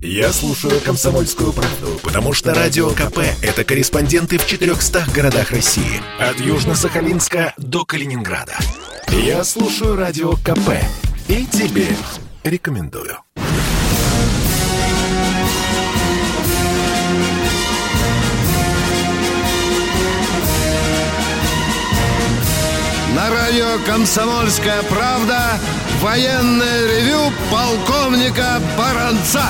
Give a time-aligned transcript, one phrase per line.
[0.00, 6.00] Я слушаю «Комсомольскую правду», потому что «Радио КП»— это корреспонденты в 400 городах России.
[6.20, 8.56] От Южно-Сахалинска до Калининграда.
[9.08, 10.70] Я слушаю «Радио КП»
[11.26, 11.88] и тебе
[12.44, 13.18] рекомендую.
[23.16, 25.58] На радио «Комсомольская правда»
[26.00, 29.42] военное ревю полковника Баранца.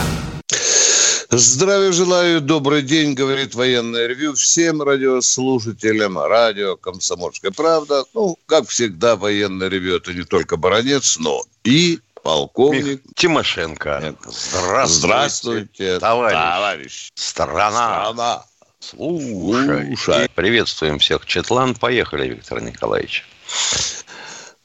[1.30, 8.04] Здравия желаю, добрый день, говорит военное ревю всем радиослушателям радио «Комсомольская правда».
[8.14, 13.02] Ну, как всегда, военное ревю– это не только баронец, но и полковник.
[13.14, 14.16] Тимошенко.
[14.27, 16.34] Здравствуйте, Здравствуйте товарищ.
[16.34, 17.10] товарищ.
[17.14, 17.70] Страна.
[17.70, 18.45] Страна.
[18.80, 19.87] Слушай.
[19.98, 20.30] Слушай.
[20.34, 21.26] Приветствуем всех.
[21.26, 23.26] Четлан, поехали, Виктор Николаевич.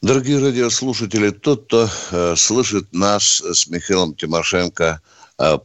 [0.02, 5.13] Дорогие радиослушатели, тот, кто э, слышит нас с Михаилом Тимошенко э,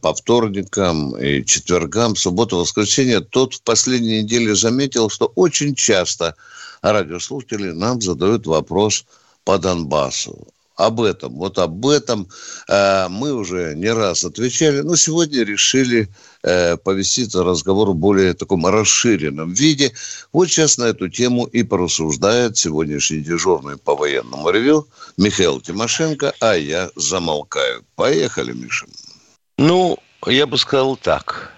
[0.01, 6.35] по вторникам и четвергам, субботу, воскресенье, тот в последней неделе заметил, что очень часто
[6.81, 9.05] радиослушатели нам задают вопрос
[9.43, 10.47] по Донбассу
[10.79, 11.33] об этом.
[11.35, 12.27] Вот об этом
[12.69, 16.07] э, мы уже не раз отвечали, но сегодня решили
[16.41, 19.91] э, повести этот разговор в более таком расширенном виде.
[20.31, 26.55] Вот сейчас на эту тему и порассуждает сегодняшний дежурный по военному ревю Михаил Тимошенко, а
[26.55, 27.83] я замолкаю.
[27.95, 28.85] Поехали, Миша.
[29.61, 31.51] Ну, я бы сказал так.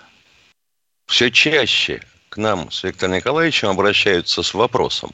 [1.06, 5.12] Все чаще к нам с Виктором Николаевичем обращаются с вопросом.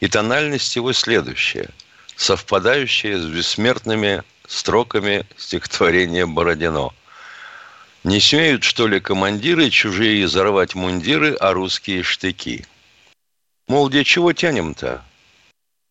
[0.00, 1.70] И тональность его следующая–
[2.16, 6.90] совпадающие с бессмертными строками стихотворения Бородино.
[8.04, 12.66] Не смеют, что ли, командиры чужие взорвать мундиры, а русские штыки?
[13.68, 15.02] Мол, где чего тянем-то?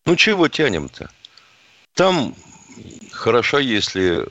[0.06, 1.10] Ну, чего тянем-то?
[1.94, 2.36] Там
[3.10, 4.24] хорошо, если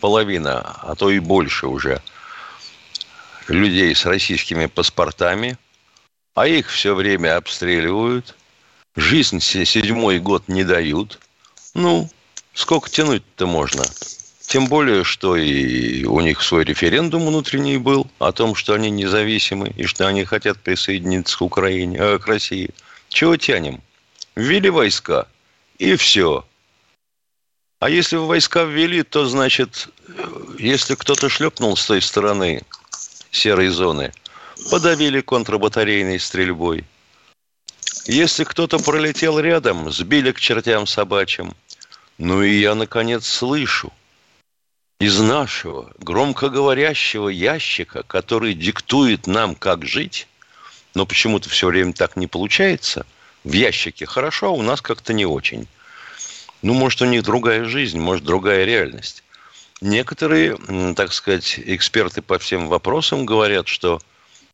[0.00, 2.02] половина, а то и больше уже
[3.48, 5.58] людей с российскими паспортами,
[6.34, 8.34] а их все время обстреливают–
[8.96, 11.20] Жизнь седьмой год не дают.
[11.74, 12.10] Ну,
[12.54, 13.84] сколько тянуть-то можно?
[14.40, 19.72] Тем более, что и у них свой референдум внутренний был о том, что они независимы
[19.76, 22.70] и что они хотят присоединиться к Украине, э, к России.
[23.08, 23.80] Чего тянем?
[24.34, 25.28] Ввели войска,
[25.78, 26.44] и все.
[27.80, 29.88] А если войска ввели, то значит,
[30.58, 32.62] если кто-то шлепнул с той стороны
[33.32, 34.12] серой зоны,
[34.70, 36.84] подавили контрбатарейной стрельбой–
[38.06, 41.54] если кто-то пролетел рядом, сбили к чертям собачьим.
[42.18, 43.92] Ну и я, наконец, слышу
[44.98, 50.26] из нашего громкоговорящего ящика, который диктует нам, как жить,
[50.94, 53.06] но почему-то все время так не получается.
[53.44, 55.66] В ящике хорошо, а у нас как-то не очень.
[56.62, 59.22] Ну, может, у них другая жизнь, может, другая реальность.
[59.80, 60.58] Некоторые,
[60.94, 64.00] так сказать, эксперты по всем вопросам говорят, что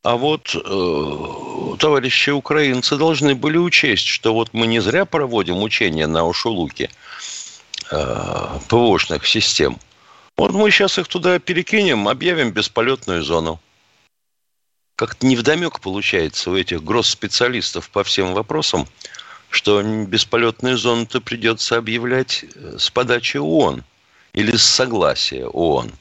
[0.06, 6.06] а вот э, товарищи украинцы должны были учесть, что вот мы не зря проводим учения
[6.06, 6.90] на Ушулуке
[7.90, 9.80] э, ПВОшных систем.
[10.36, 13.58] Вот мы сейчас их туда перекинем, объявим бесполетную зону.
[14.94, 18.86] Как-то невдомек получается у этих гросс-специалистов по всем вопросам,
[19.56, 23.82] что бесполетную зону-то придется объявлять э, с подачи ООН
[24.32, 25.92] или с согласия ООН–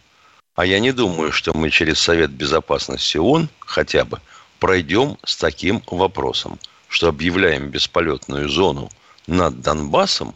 [0.56, 4.22] а я не думаю, что мы через Совет Безопасности ООН хотя бы
[4.60, 8.90] пройдем с таким вопросом, что объявляем бесполетную зону
[9.28, 10.34] над Донбассом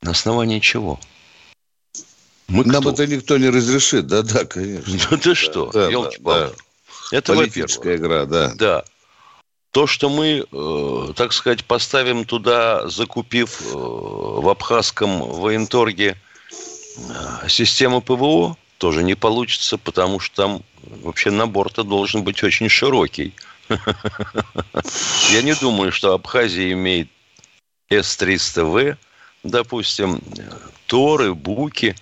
[0.00, 1.00] на основании чего?
[2.46, 2.90] Мы Нам кто?
[2.90, 5.08] это никто не разрешит, да-да, конечно.
[5.10, 6.52] Ну ты что, да, елки да, да.
[7.10, 8.54] Это Политическая игра, да.
[8.54, 8.84] Да.
[9.74, 16.16] То, что мы, э, так сказать, поставим туда, закупив э, в абхазском военторге
[16.96, 20.62] э, систему ПВО, тоже не получится, потому что там
[21.02, 23.34] вообще набор-то должен быть очень широкий.
[25.32, 27.08] Я не думаю, что Абхазия имеет
[27.90, 28.96] С-300В,
[29.42, 30.22] допустим,
[30.86, 31.96] Торы, Буки.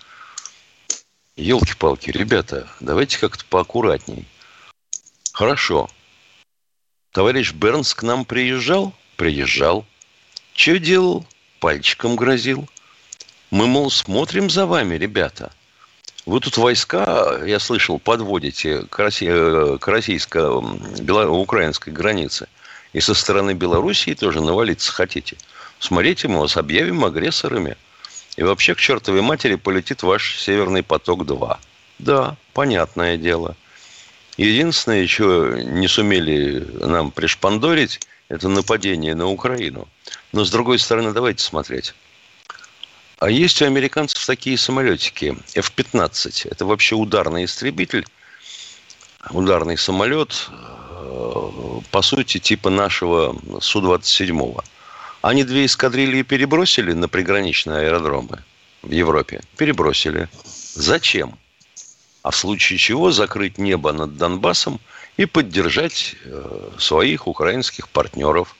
[1.37, 4.27] Елки-палки, ребята, давайте как-то поаккуратней.
[5.33, 5.89] Хорошо.
[7.13, 8.93] Товарищ Бернс к нам приезжал?
[9.17, 9.85] Приезжал.
[10.55, 11.27] Что делал?
[11.61, 12.69] Пальчиком грозил.
[13.51, 15.53] Мы, мол, смотрим за вами, ребята–
[16.25, 22.47] вы тут войска, я слышал, подводите к, России, э, к российско-украинской границе.
[22.93, 25.37] И со стороны Белоруссии тоже навалиться хотите.
[25.81, 27.77] Смотрите, мы вас объявим агрессорами.
[28.37, 31.59] И вообще к чертовой матери полетит ваш Северный поток-2.
[31.99, 33.57] Да, понятное дело.
[34.37, 39.89] Единственное, что не сумели нам пришпандорить, это нападение на Украину.
[40.33, 41.95] Но с другой стороны, давайте смотреть.
[43.19, 46.49] А есть у американцев такие самолетики F-15.
[46.51, 48.07] Это вообще ударный истребитель,
[49.31, 54.65] ударный самолет, э, по сути, типа нашего Су-27.
[55.21, 58.43] Они две эскадрильи перебросили на приграничные аэродромы
[58.83, 59.41] в Европе.
[59.57, 60.29] Перебросили.
[60.75, 61.39] Зачем?
[62.23, 64.81] А в случае чего закрыть небо над Донбассом
[65.17, 68.57] и поддержать э, своих украинских партнеров.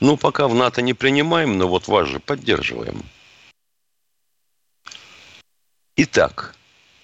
[0.00, 3.02] Ну, пока в НАТО не принимаем, но вот вас же поддерживаем.
[5.96, 6.54] Итак.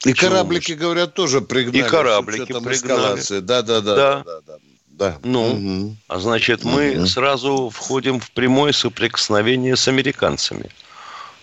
[0.05, 1.79] И кораблики, говорят, тоже пригнали.
[1.79, 3.41] И кораблики пригнали.
[3.41, 3.95] Да, да, да.
[3.95, 4.23] Да.
[4.25, 5.19] да, да, да.
[5.23, 5.97] Ну, угу.
[6.09, 7.07] а значит, мы угу.
[7.07, 10.71] сразу входим в прямое соприкосновение с американцами.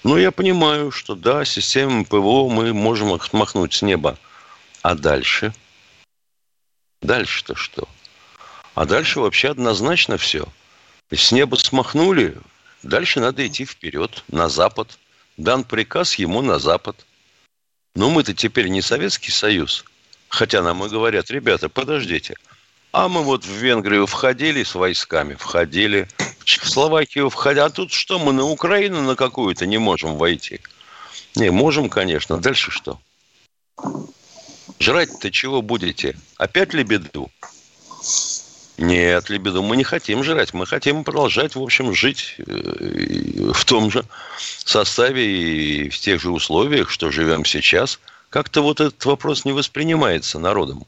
[0.04, 4.18] Ну, я понимаю, что да, системами ПВО мы можем их махнуть с неба.
[4.88, 5.54] А дальше?
[7.02, 7.90] Дальше-то что?
[8.74, 10.48] А дальше вообще однозначно все.
[11.12, 12.38] С неба смахнули,
[12.84, 14.98] дальше надо идти вперед, на запад.
[15.36, 17.06] Дан приказ ему на запад.
[17.96, 19.84] Но мы-то теперь не Советский Союз.
[20.30, 22.36] Хотя нам и говорят, ребята, подождите.
[22.94, 26.08] А мы вот в Венгрию входили с войсками, входили.
[26.40, 27.66] В Чехословакию входили.
[27.66, 30.62] А тут что, мы на Украину на какую-то не можем войти?
[31.36, 32.38] Не, можем, конечно.
[32.38, 33.02] Дальше что?
[34.80, 36.18] Жрать-то чего будете?
[36.38, 37.32] Опять лебеду?
[38.78, 40.54] Нет, лебеду мы не хотим жрать.
[40.54, 44.06] Мы хотим продолжать, в общем, жить э, в том же
[44.38, 48.00] составе и в тех же условиях, что живем сейчас.
[48.30, 50.86] Как-то вот этот вопрос не воспринимается народом.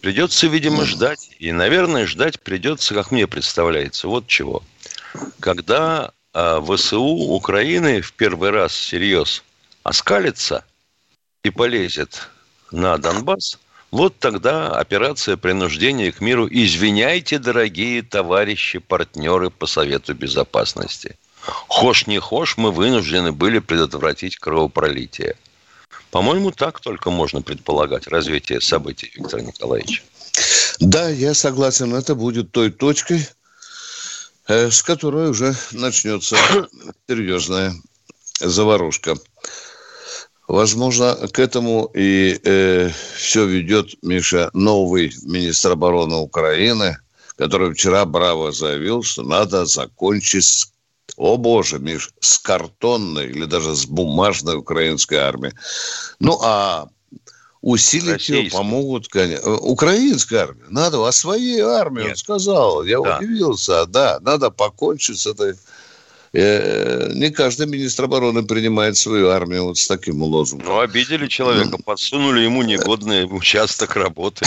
[0.00, 1.30] Придется, видимо, ждать.
[1.38, 4.62] И, наверное, ждать придется, как мне представляется, вот чего.
[5.40, 9.42] Когда а, ВСУ Украины в первый раз всерьез
[9.82, 10.64] оскалится
[11.44, 12.28] и полезет
[12.70, 13.58] на Донбасс–
[13.92, 16.48] вот тогда операция принуждения к миру.
[16.50, 21.18] Извиняйте, дорогие товарищи, партнеры по Совету Безопасности.
[21.42, 25.36] Хошь не хошь, мы вынуждены были предотвратить кровопролитие.
[26.10, 30.02] По-моему, так только можно предполагать развитие событий, Виктор Николаевич.
[30.80, 31.94] Да, я согласен.
[31.94, 33.28] Это будет той точкой,
[34.48, 36.38] э, с которой уже начнется
[37.06, 37.74] серьезная
[38.40, 39.16] заварушка.
[40.48, 46.98] Возможно, к этому и э, все ведет, Миша, новый министр обороны Украины,
[47.36, 50.72] который вчера браво заявил, что надо закончить с
[51.16, 55.52] о боже, Миш, с картонной или даже с бумажной украинской армией.
[56.20, 56.88] Ну, а
[57.60, 58.44] усилить Российской.
[58.44, 59.48] ее помогут, конечно.
[59.48, 60.66] Э, украинская армия.
[60.68, 62.84] Надо, а своей армии, он сказал.
[62.84, 63.18] Я да.
[63.18, 63.86] удивился.
[63.86, 65.54] Да, надо покончить с этой
[66.32, 70.66] не каждый министр обороны принимает свою армию вот с таким лозунгом.
[70.66, 74.46] Ну, обидели человека, подсунули ему негодный участок работы.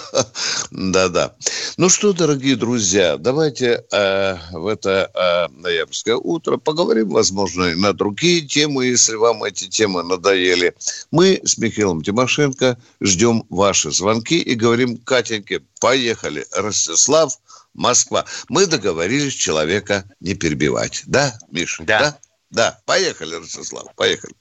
[0.70, 1.34] Да-да.
[1.76, 8.40] Ну что, дорогие друзья, давайте э, в это э, ноябрьское утро поговорим, возможно, на другие
[8.42, 10.74] темы, если вам эти темы надоели.
[11.10, 17.38] Мы с Михаилом Тимошенко ждем ваши звонки и говорим Катеньке, поехали, Ростислав,
[17.74, 18.24] Москва.
[18.48, 21.04] Мы договорились человека не перебивать.
[21.06, 21.84] Да, Миша?
[21.84, 21.98] Да.
[22.00, 22.18] Да,
[22.50, 22.78] да.
[22.86, 24.34] поехали, Ростислав, поехали.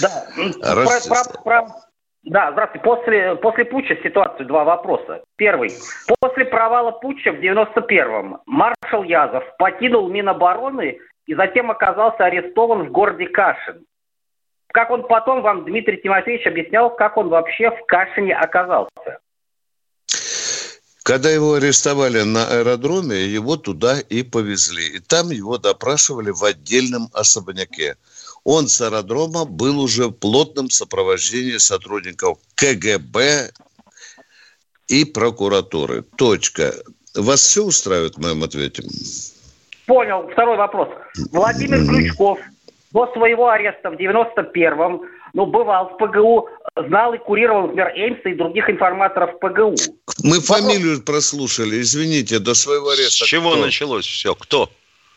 [0.00, 0.26] Да,
[0.74, 1.32] Ростислав.
[1.32, 1.90] Про, про, про...
[2.22, 2.84] Да, здравствуйте.
[2.84, 5.22] После, после путча ситуацию два вопроса.
[5.36, 5.70] Первый.
[6.20, 13.26] После провала путча в 91-м маршал Язов покинул Минобороны и затем оказался арестован в городе
[13.28, 13.84] Кашин.
[14.72, 19.20] Как он потом вам, Дмитрий Тимофеевич, объяснял, как он вообще в Кашине оказался?
[21.02, 24.96] Когда его арестовали на аэродроме, его туда и повезли.
[24.96, 27.96] И там его допрашивали в отдельном особняке.
[28.44, 33.50] Он с аэродрома был уже в плотном сопровождении сотрудников КГБ
[34.88, 36.02] и прокуратуры.
[36.16, 36.74] Точка.
[37.14, 38.82] Вас все устраивает в моем ответе?
[39.86, 40.28] Понял.
[40.32, 40.88] Второй вопрос.
[41.32, 42.38] Владимир Ключков
[42.92, 45.02] до своего ареста в 91-м
[45.34, 49.74] ну, бывал в ПГУ, знал и курировал, например, Эймса и других информаторов ПГУ.
[50.22, 50.46] Мы Вопрос...
[50.46, 53.24] фамилию прослушали, извините, до своего ареста.
[53.24, 53.60] С чего кто?
[53.60, 54.34] началось все?
[54.34, 54.68] Кто?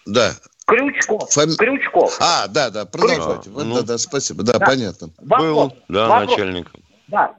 [0.06, 0.32] Да.
[0.66, 1.30] Крючков.
[1.32, 1.56] Фами...
[1.58, 2.18] Крючков.
[2.22, 3.50] А, да, да, продолжайте.
[3.56, 3.76] А, ну...
[3.76, 4.44] Да, да, спасибо.
[4.44, 4.66] Да, да.
[4.66, 5.10] понятно.
[5.22, 5.50] Вопрос.
[5.50, 6.30] Был, да, Вопрос.
[6.30, 6.82] начальником.
[7.08, 7.36] Да.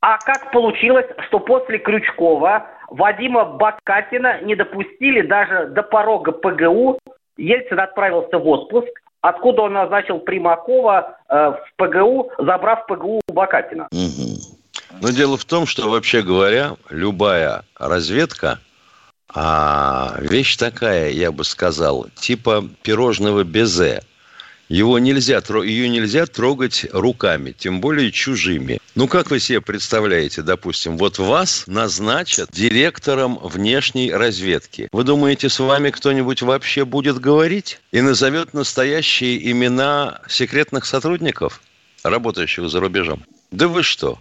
[0.00, 6.98] А как получилось, что после Крючкова Вадима Бакатина не допустили даже до порога ПГУ?
[7.36, 8.88] Ельцин отправился в отпуск,
[9.22, 13.88] откуда он назначил Примакова э, в ПГУ, забрав ПГУ у Бакатина.
[15.00, 18.58] Но дело в том, что, вообще говоря, любая разведка,
[19.34, 24.02] а, вещь такая, я бы сказал, типа пирожного безе.
[24.72, 28.78] Его нельзя, ее нельзя трогать руками, тем более чужими.
[28.94, 34.88] Ну, как вы себе представляете, допустим, вот вас назначат директором внешней разведки.
[34.90, 41.60] Вы думаете, с вами кто-нибудь вообще будет говорить и назовет настоящие имена секретных сотрудников,
[42.02, 43.22] работающих за рубежом?
[43.50, 44.18] Да вы что?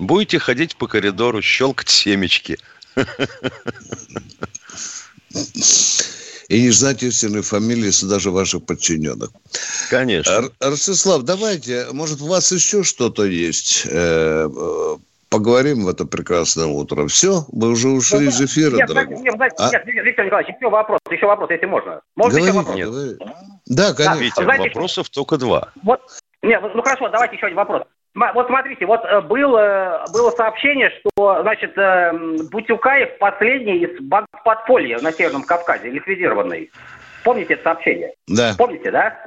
[0.00, 2.58] Будете ходить по коридору, щелкать семечки.
[6.52, 9.30] И не знать истинной фамилии даже ваших подчиненных.
[9.88, 10.50] Конечно.
[10.60, 13.86] Ростислав, давайте, может, у вас еще что-то есть?
[13.90, 14.50] Э,
[15.30, 17.06] поговорим в это прекрасное утро.
[17.06, 19.16] Все, мы уже ушли из эфира, нет, дорогой.
[19.16, 19.70] Нет, нет, а?
[19.70, 22.02] нет, Виктор Николаевич, еще вопрос, еще вопрос, если можно.
[22.16, 22.76] Можно говори, еще вопрос?
[22.76, 22.88] Нет.
[22.90, 23.16] Говори.
[23.64, 24.20] Да, конечно.
[24.20, 25.72] Видите, Знаете, вопросов только два.
[25.82, 26.00] Вот,
[26.42, 27.84] нет, ну хорошо, давайте еще один вопрос.
[28.14, 32.12] Вот смотрите, вот э, было, было сообщение, что, значит, э,
[32.50, 34.08] Бутюкаев последний из
[34.44, 36.70] подполья на Северном Кавказе, ликвидированный.
[37.24, 38.12] Помните это сообщение?
[38.28, 38.52] Да.
[38.58, 39.24] Помните, да?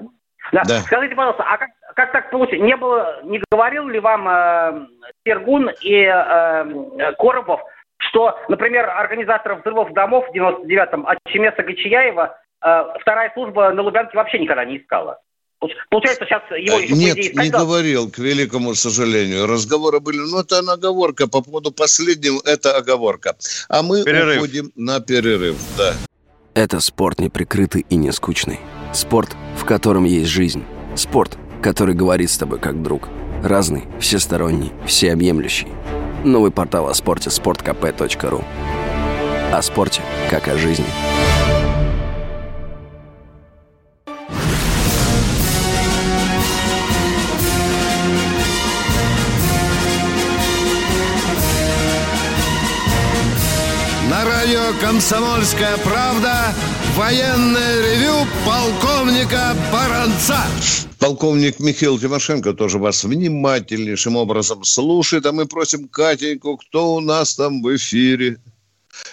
[0.51, 0.61] Да.
[0.67, 0.79] да.
[0.81, 2.61] Скажите, пожалуйста, а как, как так получилось?
[2.61, 4.87] Не было, не говорил ли вам э,
[5.25, 7.61] Сергун и э, Коробов,
[7.97, 14.15] что, например, организаторов взрывов домов в 99-м от Чемеса Гачияева э, вторая служба на Лубянке
[14.15, 15.19] вообще никогда не искала?
[15.89, 19.47] Получается, сейчас его еще, Нет, идее, не говорил, к великому сожалению.
[19.47, 21.27] Разговоры были, но это оговорка.
[21.27, 23.35] По поводу последнего, это оговорка.
[23.69, 24.37] А мы перерыв.
[24.37, 25.93] уходим на перерыв, да.
[26.53, 28.59] Это спорт неприкрытый и не скучный.
[28.93, 30.63] Спорт, в котором есть жизнь.
[30.95, 33.09] Спорт, который говорит с тобой как друг.
[33.43, 35.67] Разный, всесторонний, всеобъемлющий.
[36.23, 38.43] Новый портал о спорте– sportkp.ru
[39.51, 40.85] О спорте, как о жизни.
[54.65, 56.53] Радио «Комсомольская правда»
[56.95, 60.37] военное ревю полковника Баранца.
[60.99, 67.35] Полковник Михаил Тимошенко тоже вас внимательнейшим образом слушает, а мы просим Катеньку, кто у нас
[67.35, 68.37] там в эфире?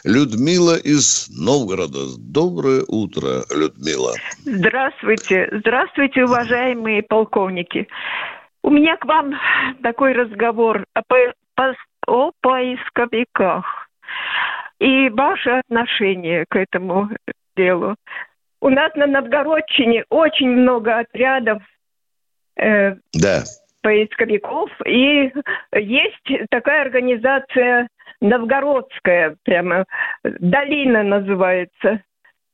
[0.04, 2.16] Людмила из Новгорода.
[2.18, 4.14] Доброе утро, Людмила.
[4.44, 5.49] Здравствуйте.
[5.52, 7.88] Здравствуйте, уважаемые полковники.
[8.62, 9.35] У меня к вам
[9.82, 11.75] такой разговор о, по,
[12.06, 13.88] о поисковиках
[14.83, 17.09] и ваше отношение к этому
[17.57, 17.95] делу.
[18.61, 21.62] У нас на Новгородчине очень много отрядов
[22.57, 23.43] э, да.
[23.83, 25.33] поисковиков, и
[25.75, 27.89] есть такая организация
[28.21, 29.85] новгородская, прямо
[30.25, 32.03] долина называется.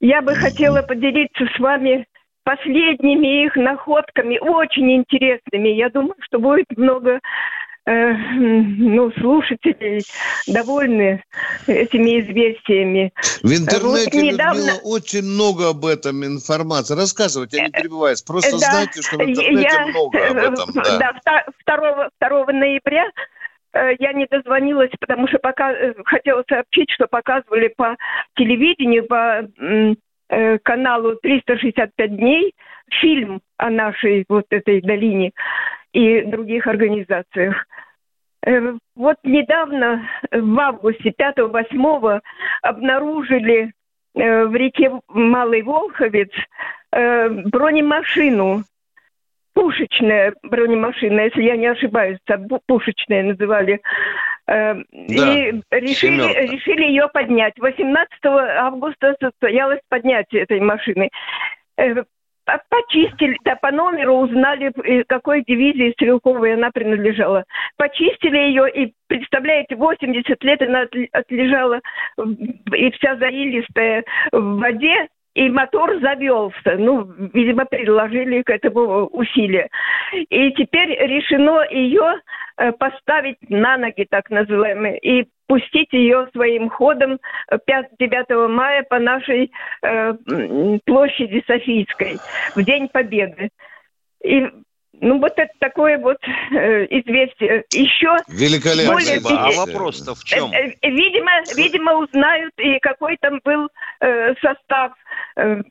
[0.01, 2.07] Я бы хотела поделиться с вами
[2.45, 5.69] последними их находками, очень интересными.
[5.69, 7.21] Я думаю, что будет много
[7.89, 10.03] Э, ну, слушатели
[10.47, 11.23] довольны
[11.67, 13.15] этими известиями.
[13.43, 14.59] В интернете, вот недавно...
[14.59, 16.95] Людмила, очень много об этом информации.
[16.95, 18.21] Рассказывайте, я не э, перебиваюсь.
[18.21, 19.87] Просто да, знайте, что в интернете я...
[19.87, 20.71] много об этом.
[20.75, 23.07] Да, да 2, 2 ноября
[23.73, 25.73] э, я не дозвонилась, потому что пока
[26.05, 27.97] хотела сообщить, что показывали по
[28.37, 29.49] телевидению, по
[30.63, 32.55] каналу 365 дней
[33.01, 35.33] фильм о нашей вот этой долине
[35.93, 37.67] и других организациях.
[38.47, 42.21] Э, вот недавно, в августе 5-8
[42.63, 43.73] обнаружили
[44.15, 46.31] э, в реке Малый Волховец
[46.93, 48.65] э, бронемашину,
[49.55, 52.19] пушечная бронемашина, если я не ошибаюсь,
[52.67, 53.81] пушечная называли.
[54.47, 57.59] Да, и решили, решили ее поднять.
[57.59, 61.11] 18 августа состоялось поднятие этой машины
[62.71, 67.45] почистили, да, по номеру узнали, э, какой дивизии стрелковой она принадлежала.
[67.77, 71.81] Почистили ее, и, представляете, 80 лет она отлежала,
[72.73, 76.77] и вся заилистая в воде, и мотор завелся.
[76.79, 79.69] Ну, видимо, приложили к этому усилия.
[80.13, 82.21] И теперь решено ее
[82.57, 87.19] э, поставить на ноги, так называемые, и пустить ее своим ходом
[87.51, 89.51] 5-9 мая по нашей
[89.83, 90.15] э,
[90.85, 92.19] площади Софийской
[92.55, 93.49] в День Победы.
[94.23, 94.47] И
[95.01, 96.19] ну, вот это такое вот
[96.51, 97.65] э, известие.
[97.73, 98.17] Еще...
[98.29, 98.93] Великолепно.
[98.93, 100.53] Более, а вопрос-то в чем?
[100.53, 103.69] Э, э, видимо, видимо, узнают, и какой там был
[104.01, 104.93] э, состав
[105.37, 105.63] э,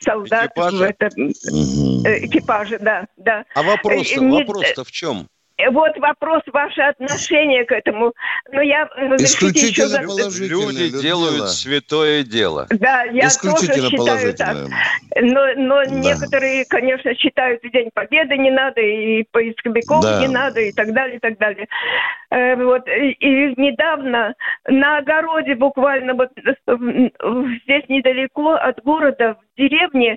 [0.00, 0.76] солдат экипажа?
[0.76, 3.44] в этом э, экипаже, да, да.
[3.54, 5.28] А вопрос-то, э, вопрос-то в чем?
[5.70, 8.12] Вот вопрос, ваше отношение к этому.
[8.52, 8.84] Но я
[9.18, 10.48] Исключительно еще...
[10.48, 11.02] Люди Людмила.
[11.02, 12.66] делают святое дело.
[12.70, 14.56] Да, я тоже считаю так.
[15.20, 15.90] Но, но да.
[15.90, 20.20] некоторые, конечно, считают и День Победы не надо, и поисковиков да.
[20.20, 21.66] не надо, и так далее, и так далее.
[22.30, 22.86] Э, вот.
[22.86, 24.34] И недавно
[24.66, 30.16] на огороде буквально вот здесь недалеко от города, в деревне,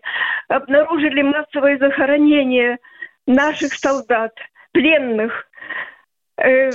[0.50, 2.78] обнаружили массовое захоронение
[3.26, 4.34] наших солдат–
[4.72, 5.48] пленных.
[6.38, 6.72] Э,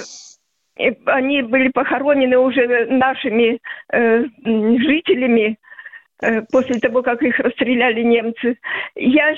[1.07, 3.59] они были похоронены уже нашими
[3.93, 5.57] э, жителями
[6.23, 8.59] э, после того, как их расстреляли немцы.
[8.95, 9.35] Я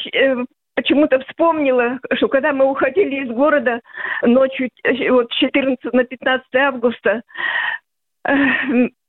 [0.75, 3.81] почему-то вспомнила, что когда мы уходили из города
[4.23, 4.71] ночью
[5.11, 7.23] вот 14 на 15 августа,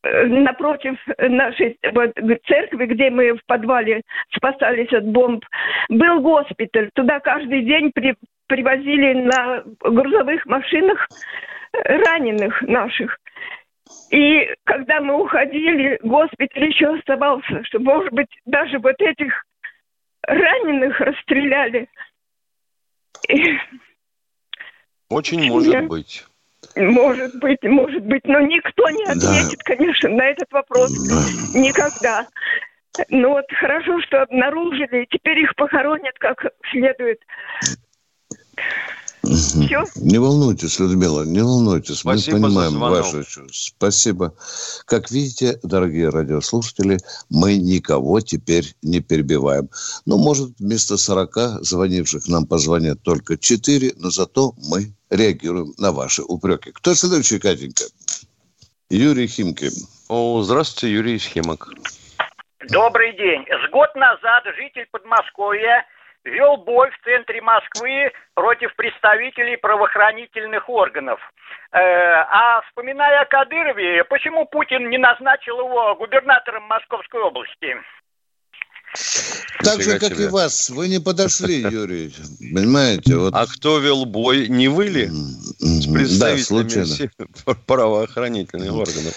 [0.04, 2.14] напротив нашей вот,
[2.48, 4.02] церкви, где мы в подвале
[4.36, 5.44] спасались от бомб,
[5.90, 6.90] был госпиталь.
[6.94, 8.16] Туда каждый день при,
[8.50, 11.08] привозили на грузовых машинах
[11.72, 13.18] раненых наших.
[14.12, 19.46] И когда мы уходили, госпиталь еще оставался, что, может быть, даже вот этих
[20.28, 21.88] раненых расстреляли.
[25.10, 25.82] Очень может Я...
[25.84, 26.26] быть.
[26.76, 29.76] Может быть, может быть, но никто не ответит, да.
[29.76, 30.92] конечно, на этот вопрос
[31.56, 32.28] никогда.
[33.08, 37.22] Ну вот хорошо, что обнаружили, теперь их похоронят как следует.
[39.24, 39.84] Все?
[39.96, 42.00] Не волнуйтесь, Людмила, не волнуйтесь.
[42.00, 43.48] Спасибо мы понимаем ваше чувство.
[43.52, 44.34] Спасибо.
[44.86, 46.98] Как видите, дорогие радиослушатели,
[47.30, 49.70] мы никого теперь не перебиваем.
[50.06, 56.24] Ну, может, вместо 40 звонивших нам позвонят только 4, но зато мы реагируем на ваши
[56.24, 56.72] упреки.
[56.72, 57.84] Кто следующий, Катенька?
[58.90, 59.70] Юрий Химки.
[60.08, 61.70] О, здравствуйте, Юрий Химок.
[62.70, 63.46] Добрый день.
[63.46, 65.86] С год назад житель Подмосковья
[66.26, 71.20] вел бой в центре Москвы против представителей правоохранительных органов.
[71.72, 77.78] Э, а вспоминая о Кадырове, почему Путин не назначил его губернатором Московской области?
[79.64, 80.70] Так же, как и вас.
[80.70, 82.14] Вы не подошли, Юрий.
[82.54, 83.18] Понимаете?
[83.18, 83.34] Вот.
[83.36, 84.48] А кто вел бой?
[84.48, 85.08] Не вы ли?
[85.08, 87.12] С представителями
[87.46, 89.14] да, правоохранительных органов?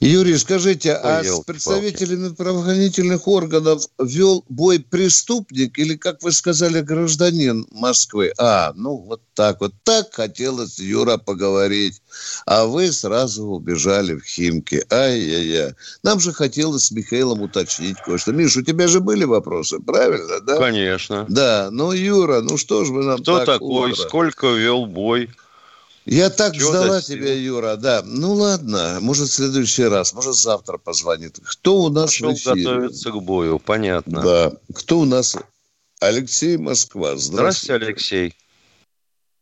[0.00, 6.80] Юрий, скажите, Ой, а с представителями правоохранительных органов вел бой преступник или, как вы сказали,
[6.80, 8.32] гражданин Москвы?
[8.38, 9.72] А, ну вот так вот.
[9.82, 12.00] Так хотелось, Юра, поговорить.
[12.46, 14.84] А вы сразу убежали в Химки.
[14.90, 15.74] Ай-яй-яй.
[16.04, 18.32] Нам же хотелось с Михаилом уточнить кое-что.
[18.32, 20.58] Миш, у тебя же были вопросы, правильно, да?
[20.58, 21.26] Конечно.
[21.28, 24.02] Да, ну, Юра, ну что ж вы нам Кто так такой, утро?
[24.02, 25.30] сколько вел бой?
[26.10, 28.00] Я так Чего ждала тебя, Юра, да.
[28.02, 31.38] Ну ладно, может в следующий раз, может завтра позвонит.
[31.44, 32.64] Кто у нас Пошел в эфире?
[32.64, 34.22] готовиться к бою, понятно.
[34.22, 34.52] Да.
[34.74, 35.36] Кто у нас?
[36.00, 37.16] Алексей Москва.
[37.16, 38.34] Здравствуйте, Здравствуйте Алексей.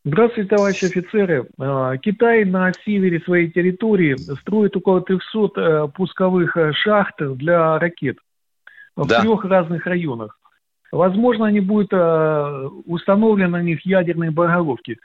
[0.04, 1.48] Здравствуйте, товарищи офицеры.
[1.58, 8.18] А, Китай на севере своей территории строит около 300 э, пусковых э, шахт для ракет
[8.96, 9.20] в да.
[9.20, 10.36] трех разных районах.
[10.90, 14.98] Возможно, они будут э, установлены на них ядерные боеголовки.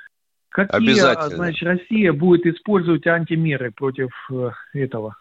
[0.52, 1.00] Какие,
[1.34, 5.16] значит, Россия будет использовать антимеры против э, этого?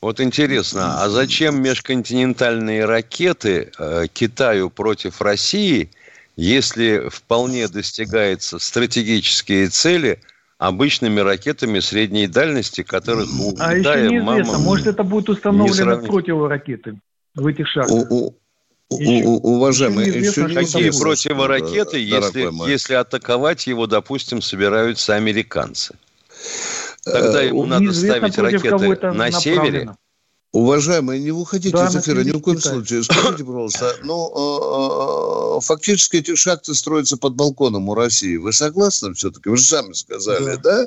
[0.00, 5.90] Вот интересно, а зачем межконтинентальные ракеты э, Китаю против России,
[6.36, 10.20] если вполне достигаются стратегические цели
[10.58, 15.98] обычными ракетами средней дальности, которых у а Китая еще неизвестно, мама может это будет установлено
[15.98, 16.98] противоракеты
[17.36, 18.10] в этих шахтах.
[18.10, 18.45] У, у, еще,
[18.88, 25.94] уважаемые, еще не какие противоракеты, если, если атаковать его, допустим, собираются американцы?
[27.04, 29.96] Тогда ему э, надо ставить ракеты на севере.
[30.52, 32.72] Уважаемые, не выходите да, из эфира ни в коем Китай.
[32.72, 33.02] случае.
[33.02, 38.36] Скажите, пожалуйста, ну, э, э, фактически эти шахты строятся под балконом у России.
[38.36, 39.50] Вы согласны все-таки?
[39.50, 40.82] Вы же сами сказали, да?
[40.82, 40.86] да?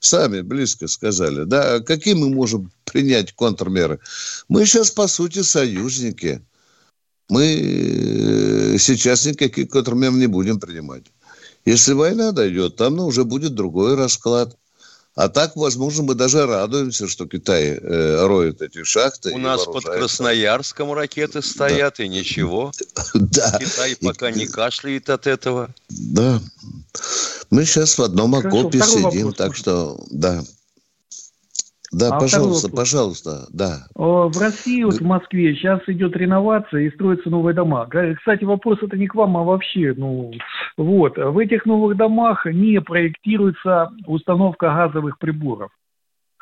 [0.00, 1.80] Сами близко сказали, да?
[1.80, 4.00] Какие мы можем принять контрмеры?
[4.48, 6.42] Мы сейчас, по сути, союзники
[7.28, 11.04] мы э, сейчас никаких контрмер не будем принимать.
[11.64, 14.56] Если война дойдет, там ну, уже будет другой расклад.
[15.16, 19.30] А так, возможно, мы даже радуемся, что Китай э, роет эти шахты.
[19.30, 22.04] У нас под Красноярском ракеты стоят, да.
[22.04, 22.72] и ничего.
[23.14, 23.58] Да.
[23.60, 24.34] Китай пока и...
[24.34, 25.72] не кашляет от этого.
[25.88, 26.40] Да.
[27.50, 29.36] Мы сейчас в одном окопе Хорошо, сидим, вопрос.
[29.36, 30.42] так что, да.
[31.98, 33.86] Да, а пожалуйста, пожалуйста, да.
[33.94, 37.86] В России, вот в Москве, сейчас идет реновация и строятся новые дома.
[38.16, 40.32] Кстати, вопрос это не к вам, а вообще, ну,
[40.76, 41.16] вот.
[41.16, 45.70] В этих новых домах не проектируется установка газовых приборов.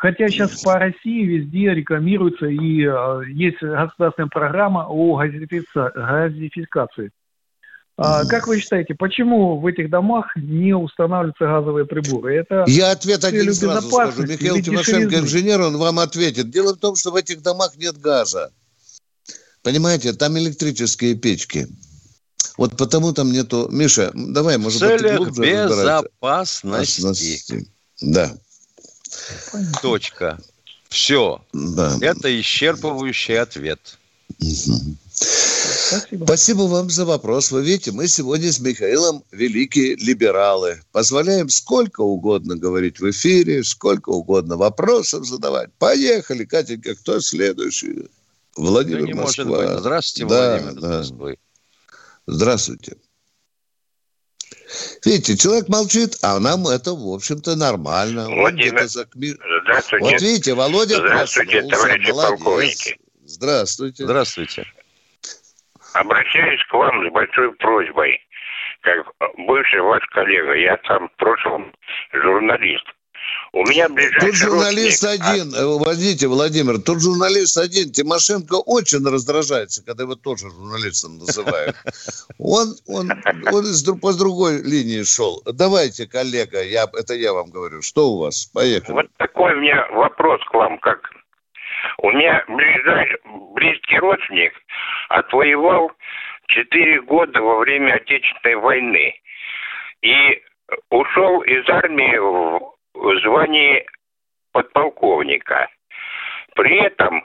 [0.02, 7.10] Хотя сейчас по России везде рекламируется и э, есть государственная программа о газификации.
[7.98, 12.36] А, как вы считаете, почему в этих домах не устанавливаются газовые приборы?
[12.36, 14.22] Это Я ответ один сразу скажу.
[14.22, 16.48] Михаил Тимошенко, инженер, он вам ответит.
[16.50, 18.50] Дело в том, что в этих домах нет газа.
[19.62, 21.68] Понимаете, там электрические печки.
[22.56, 23.68] Вот потому там нету...
[23.70, 27.68] Миша, давай, может быть, глубже безопасности.
[28.00, 28.32] Да.
[29.82, 30.38] Точка.
[30.88, 31.44] Все.
[31.52, 31.96] Да.
[32.00, 33.98] Это исчерпывающий ответ.
[35.98, 36.24] Спасибо.
[36.24, 37.50] Спасибо вам за вопрос.
[37.50, 40.80] Вы видите, мы сегодня с Михаилом великие либералы.
[40.92, 45.70] Позволяем сколько угодно говорить в эфире, сколько угодно вопросов задавать.
[45.78, 48.08] Поехали, Катенька, кто следующий?
[48.56, 49.44] Владимир да не Москва.
[49.44, 49.78] Может быть.
[49.80, 50.98] Здравствуйте, да, Владимир да.
[50.98, 51.38] Москвы.
[52.26, 52.96] Здравствуйте.
[55.04, 58.28] Видите, человек молчит, а нам это, в общем-то, нормально.
[58.28, 59.38] Владимир, здравствуйте.
[60.00, 62.30] Вот видите, Володя Здравствуйте, товарищи молодец.
[62.38, 63.00] полковники.
[63.24, 64.04] Здравствуйте.
[64.04, 64.66] Здравствуйте.
[65.94, 68.20] Обращаюсь к вам с большой просьбой.
[68.80, 69.06] Как
[69.46, 71.72] бывший ваш коллега, я там в прошлом
[72.12, 72.84] журналист.
[73.52, 75.30] У меня ближайший Тут журналист родственник...
[75.30, 75.78] один, а...
[75.78, 77.92] возьмите, Владимир, тут журналист один.
[77.92, 81.76] Тимошенко очень раздражается, когда его тоже журналистом называют.
[82.38, 83.12] Он, он,
[83.52, 85.42] он по другой линии шел.
[85.44, 87.82] Давайте, коллега, я, это я вам говорю.
[87.82, 88.46] Что у вас?
[88.46, 88.92] Поехали.
[88.92, 91.10] Вот такой у меня вопрос к вам, как
[91.98, 94.52] у меня близкий родственник
[95.08, 95.92] отвоевал
[96.48, 99.14] четыре года во время Отечественной войны.
[100.02, 100.42] И
[100.90, 103.86] ушел из армии в звании
[104.52, 105.68] подполковника.
[106.54, 107.24] При этом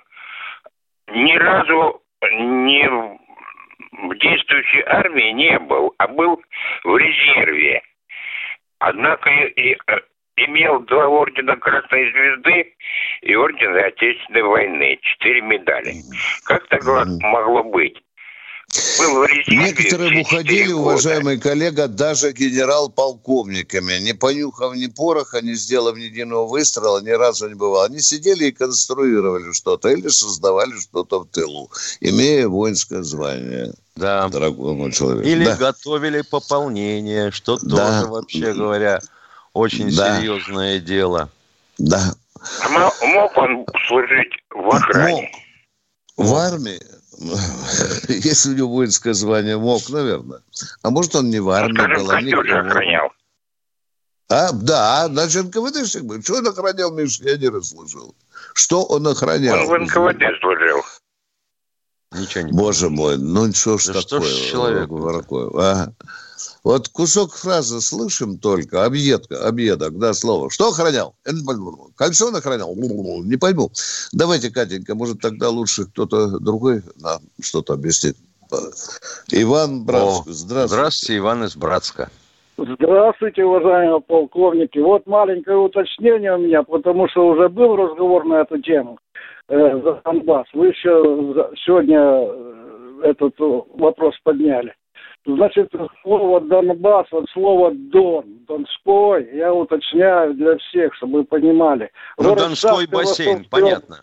[1.08, 6.42] ни разу не в действующей армии не был, а был
[6.84, 7.82] в резерве.
[8.80, 9.78] Однако и, и
[10.38, 12.74] имел два ордена Красной Звезды
[13.22, 15.96] и ордена Отечественной войны, четыре медали.
[16.46, 17.98] Как так могло быть?
[19.48, 24.00] Некоторым уходили, уважаемый коллега, даже генерал-полковниками.
[24.00, 27.86] Не понюхав ни пороха, не сделав ни единого выстрела, ни разу не бывало.
[27.86, 31.72] Они сидели и конструировали что-то или создавали что-то в тылу,
[32.02, 33.74] имея воинское звание.
[33.96, 34.28] Да.
[34.28, 35.28] Дорогому человеку.
[35.28, 35.56] Или да.
[35.56, 38.02] готовили пополнение, что да.
[38.02, 39.00] тоже, вообще говоря,
[39.58, 40.18] очень да.
[40.18, 41.30] серьезное дело.
[41.78, 42.14] Да.
[42.64, 45.32] А мог он служить в охране?
[46.18, 46.28] Мог.
[46.28, 46.80] В армии?
[48.08, 50.42] Если у него воинское звание, мог, наверное.
[50.84, 53.12] А может, он не в армии Скажем, был, а не охранял.
[54.30, 56.22] А, да, значит, НКВДшник был.
[56.22, 58.14] Что он охранял, Миш, я не расслышал.
[58.54, 59.58] Что он охранял?
[59.58, 60.84] Он в НКВД служил.
[62.12, 64.22] Ничего не Боже мой, ну что ж да такое?
[64.22, 64.90] Что ж человек?
[65.56, 65.92] А?
[66.64, 70.50] Вот кусок фразы слышим только, объедка, объедок, да, слово.
[70.50, 71.16] Что охранял?
[71.96, 72.76] Кольцо охранял?
[72.76, 73.72] Не пойму.
[74.12, 78.18] Давайте, Катенька, может, тогда лучше кто-то другой нам что-то объяснит.
[79.30, 80.68] Иван Братск, здравствуйте.
[80.68, 82.10] Здравствуйте, Иван из Братска.
[82.58, 84.80] Здравствуйте, уважаемые полковники.
[84.80, 88.98] Вот маленькое уточнение у меня, потому что уже был разговор на эту тему
[89.48, 90.48] э, за Донбасс.
[90.54, 94.74] Вы еще сегодня э, этот вопрос подняли.
[95.28, 95.70] Значит,
[96.04, 101.92] слово Донбасс, вот слово Дон, Донской, я уточняю для всех, чтобы вы понимали.
[102.18, 104.02] Ну, Донской бассейн, понятно.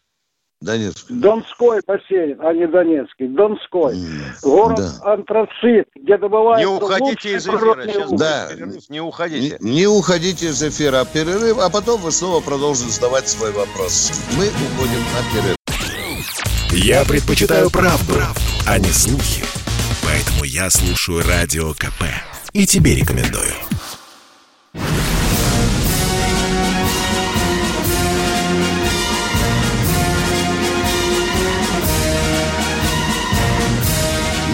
[0.61, 1.15] Донецкий.
[1.15, 3.29] Донской бассейн, а не Донецкий.
[3.29, 3.97] Донской.
[4.43, 5.15] Город да.
[5.15, 6.61] Антрацит, где добывают...
[6.61, 8.49] Не уходите из эфира, сейчас да.
[8.51, 9.57] перерыв, не уходите.
[9.61, 14.13] Не, не уходите из эфира, а перерыв, а потом вы снова продолжите задавать свой вопрос.
[14.37, 15.57] Мы уходим на перерыв.
[16.71, 19.64] Я предпочитаю правду, правду, а не слухи.
[20.47, 22.05] Я слушаю Радио КП.
[22.53, 23.51] И тебе рекомендую.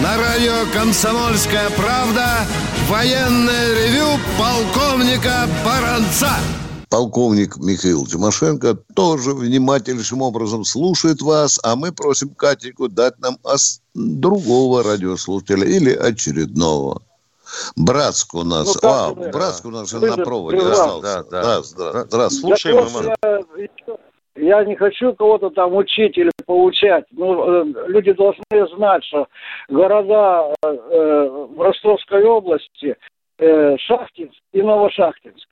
[0.01, 2.47] На радио «Комсомольская правда»
[2.87, 6.37] военное ревю полковника Баранца
[6.91, 13.37] полковник Михаил Тимошенко тоже внимательнейшим образом слушает вас, а мы просим Катеньку дать нам
[13.95, 17.01] другого радиослушателя или очередного.
[17.75, 18.75] Братск у нас.
[18.81, 19.29] Ну, а, да.
[19.31, 21.01] Братск у нас же на проводе остался.
[21.01, 21.61] Да, да.
[21.77, 22.29] Да, да.
[22.29, 23.15] Слушаем, Иван.
[24.35, 27.05] Я, я не хочу кого-то там учить или поучать.
[27.11, 28.43] Ну, э, люди должны
[28.75, 29.27] знать, что
[29.67, 32.95] города э, э в Ростовской области
[33.37, 35.47] э, Шахтинск и Новошахтинск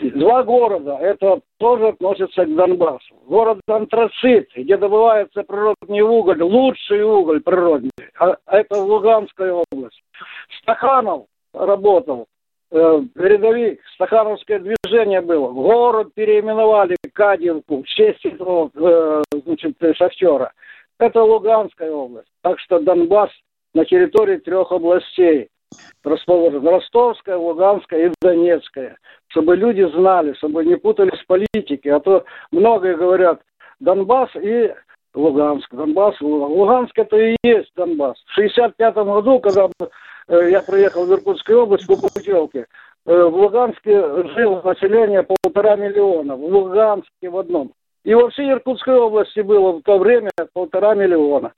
[0.00, 3.14] Два города, это тоже относится к Донбассу.
[3.26, 10.02] Город Антрацит, где добывается природный уголь, лучший уголь природный, а это Луганская область.
[10.60, 12.26] Стаханов работал,
[12.70, 15.50] э, передовик, стахановское движение было.
[15.50, 20.52] Город переименовали Кадинку в честь этого э, значит, шахтера.
[20.98, 22.28] Это Луганская область.
[22.42, 23.30] Так что Донбасс
[23.74, 25.48] на территории трех областей.
[26.04, 26.70] Расположены.
[26.70, 28.96] Ростовская, Луганская и Донецкая.
[29.28, 31.88] Чтобы люди знали, чтобы не путались политики.
[31.88, 33.40] А то многие говорят
[33.80, 34.72] Донбасс и
[35.14, 35.72] Луганск.
[35.72, 36.56] Донбасс, Луганск.
[36.56, 38.16] Луганск это и есть Донбасс.
[38.26, 39.68] В 65 году, когда
[40.28, 42.66] э, я приехал в Иркутскую область по путевке,
[43.06, 43.92] э, в Луганске
[44.34, 46.36] жило население полтора миллиона.
[46.36, 47.72] В Луганске в одном.
[48.04, 51.52] И во всей Иркутской области было в то время полтора миллиона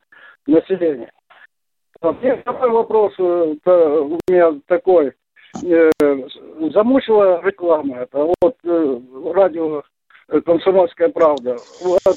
[0.47, 1.13] населения.
[2.03, 5.13] И второй вопрос э, у меня такой.
[5.63, 5.91] Э,
[6.75, 8.27] замучила реклама это.
[8.41, 9.01] Вот э,
[9.33, 9.83] радио
[10.45, 11.59] «Комсомольская правда».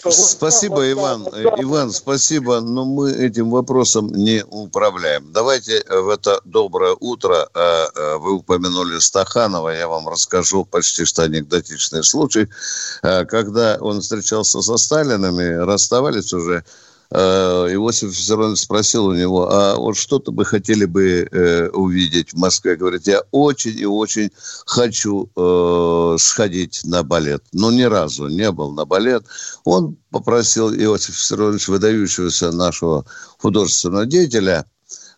[0.09, 1.27] Спасибо, Иван.
[1.57, 5.31] Иван, спасибо, но мы этим вопросом не управляем.
[5.31, 7.49] Давайте в это доброе утро,
[8.19, 12.47] вы упомянули Стаханова, я вам расскажу почти что анекдотичный случай,
[13.01, 16.63] когда он встречался со Сталиным расставались уже
[17.15, 22.75] Иосиф Виссарионович спросил у него, а вот что-то бы хотели бы э, увидеть в Москве?
[22.75, 24.31] Говорит, я очень и очень
[24.65, 27.43] хочу э, сходить на балет.
[27.53, 29.25] Но ни разу не был на балет.
[29.63, 33.05] Он попросил Иосиф Виссарионович, выдающегося нашего
[33.37, 34.65] художественного деятеля,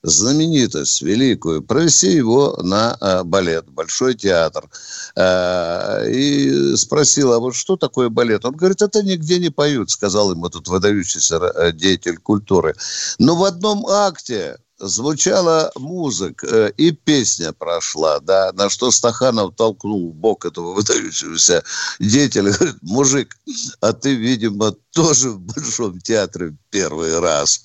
[0.04, 4.70] знаменитость великую, провести его на э, балет, Большой театр.
[5.16, 8.46] Э, и спросил, а вот что такое балет?
[8.46, 12.76] Он говорит, это нигде не поют, сказал ему тут выдающийся э, деятель культуры.
[13.20, 20.12] Но в одном акте звучала музыка, э, и песня прошла, да, на что Стаханов толкнул
[20.12, 21.64] в бок этого выдающегося
[22.00, 23.38] деятеля, говорит, мужик,
[23.82, 27.62] а ты, видимо, тоже в Большом театре первый раз.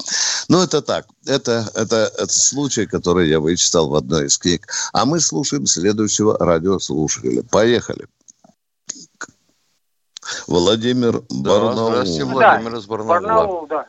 [0.48, 4.66] Ну, это так, это, это, это случай, который я вычитал в одной из книг.
[4.92, 7.42] А мы слушаем следующего радиослушателя.
[7.50, 8.06] Поехали.
[10.46, 11.90] Владимир да, Барнаул.
[11.90, 13.20] Здравствуйте, Владимир да, из Барнаула.
[13.20, 13.86] Барнаул, да.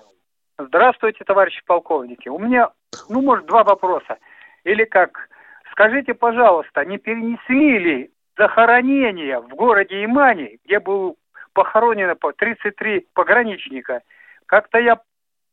[0.58, 2.30] Здравствуйте, товарищи полковники.
[2.30, 2.70] У меня,
[3.10, 4.18] ну, может, два вопроса.
[4.64, 5.30] Или как,
[5.72, 11.18] скажите, пожалуйста, не перенесли ли захоронение в городе Имани, где был
[11.54, 14.02] похоронено по 33 пограничника?
[14.46, 15.00] Как-то я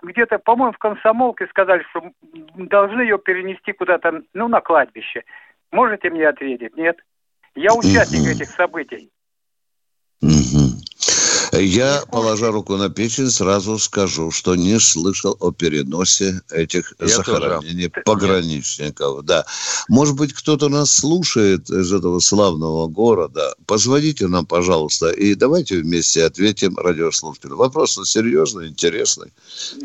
[0.02, 2.02] где-то, по-моему, в комсомолке сказали, что
[2.54, 5.24] должны ее перенести куда-то, ну, на кладбище.
[5.70, 6.76] Можете мне ответить?
[6.76, 6.98] Нет?
[7.54, 9.10] Я участник этих событий.
[11.52, 17.88] Я, положа руку на печень, сразу скажу, что не слышал о переносе этих Я захоронений
[17.88, 18.04] тоже.
[18.04, 19.24] пограничников.
[19.24, 19.44] Да.
[19.88, 23.54] Может быть, кто-то нас слушает из этого славного города.
[23.66, 27.56] Позвоните нам, пожалуйста, и давайте вместе ответим радиослушателю.
[27.56, 29.32] Вопрос серьезный, интересный.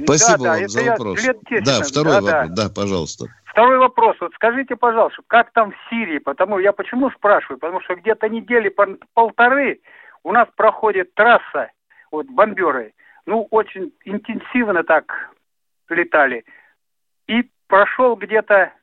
[0.04, 1.19] Спасибо да, вам да, за вопрос.
[1.65, 2.49] Да, второй да, вопрос.
[2.49, 2.63] Да.
[2.63, 3.25] да, пожалуйста.
[3.45, 4.17] Второй вопрос.
[4.19, 6.19] Вот скажите, пожалуйста, как там в Сирии?
[6.19, 7.58] Потому я почему спрашиваю?
[7.58, 8.73] Потому что где-то недели
[9.13, 9.80] полторы
[10.26, 11.72] у нас проходит трасса,
[12.12, 12.94] вот бомберы,
[13.28, 15.06] ну, очень интенсивно так
[15.88, 16.44] летали.
[17.28, 18.74] И прошел где-то,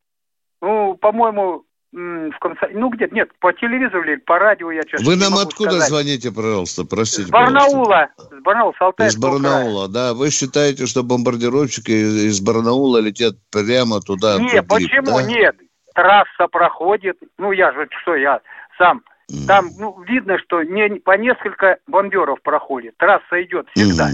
[0.61, 5.17] ну, по-моему, в конце, ну где нет, по телевизору или по радио я что-то Вы
[5.17, 5.89] нам откуда сказать.
[5.89, 7.29] звоните, пожалуйста, простите.
[7.29, 8.37] С Барнаула, пожалуйста.
[8.37, 9.93] с Барнаула, с Из Барнаула, края.
[9.93, 10.15] да.
[10.15, 14.39] Вы считаете, что бомбардировщики из Барнаула летят прямо туда?
[14.39, 15.23] Нет, почему да?
[15.25, 15.57] нет?
[15.95, 18.41] Трасса проходит, ну я же, что я
[18.79, 19.03] сам
[19.47, 22.97] там ну, видно, что не, по несколько бомберов проходит.
[22.97, 24.11] Трасса идет всегда.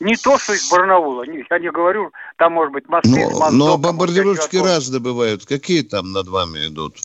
[0.00, 1.24] Не то, что из Барнаула.
[1.24, 3.28] Я не говорю, там может быть Москвы.
[3.30, 5.44] Но, но бомбардировщики разные бывают.
[5.44, 6.96] Какие там над вами идут?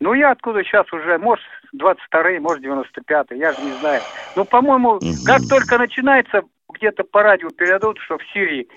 [0.00, 1.44] Ну, я откуда сейчас уже, может,
[1.74, 4.02] 22-й, может, 95-й, я же не знаю.
[4.34, 5.06] Ну, по-моему, угу.
[5.24, 6.42] как только начинается,
[6.72, 8.68] где-то по радио передадут, что в Сирии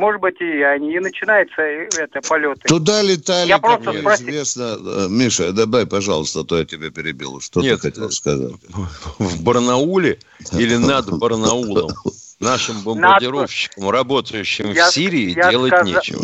[0.00, 2.66] может быть, и они, и начинается это полеты.
[2.66, 4.28] Туда летали, я как просто мне спросил...
[4.28, 4.62] известно.
[4.62, 7.38] Э, Миша, добавь, пожалуйста, а то я тебя перебил.
[7.40, 8.54] Что Нет, ты хотел сказать?
[9.18, 10.18] В Барнауле
[10.52, 11.90] или над Барнаулом
[12.40, 15.86] нашим бомбардировщикам, работающим я, в Сирии, я делать сказ...
[15.86, 16.22] нечего.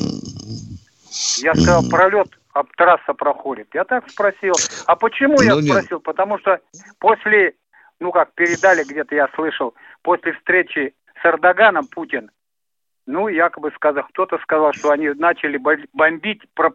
[1.44, 3.68] Я сказал, пролет, а трасса проходит.
[3.74, 4.54] Я так спросил.
[4.86, 5.98] А почему я ну, спросил?
[5.98, 6.02] Нет.
[6.02, 6.60] Потому что
[6.98, 7.54] после,
[8.00, 12.30] ну как, передали где-то, я слышал, после встречи с Эрдоганом Путин
[13.06, 15.58] ну, якобы сказал, кто-то сказал, что они начали
[15.92, 16.72] бомбить про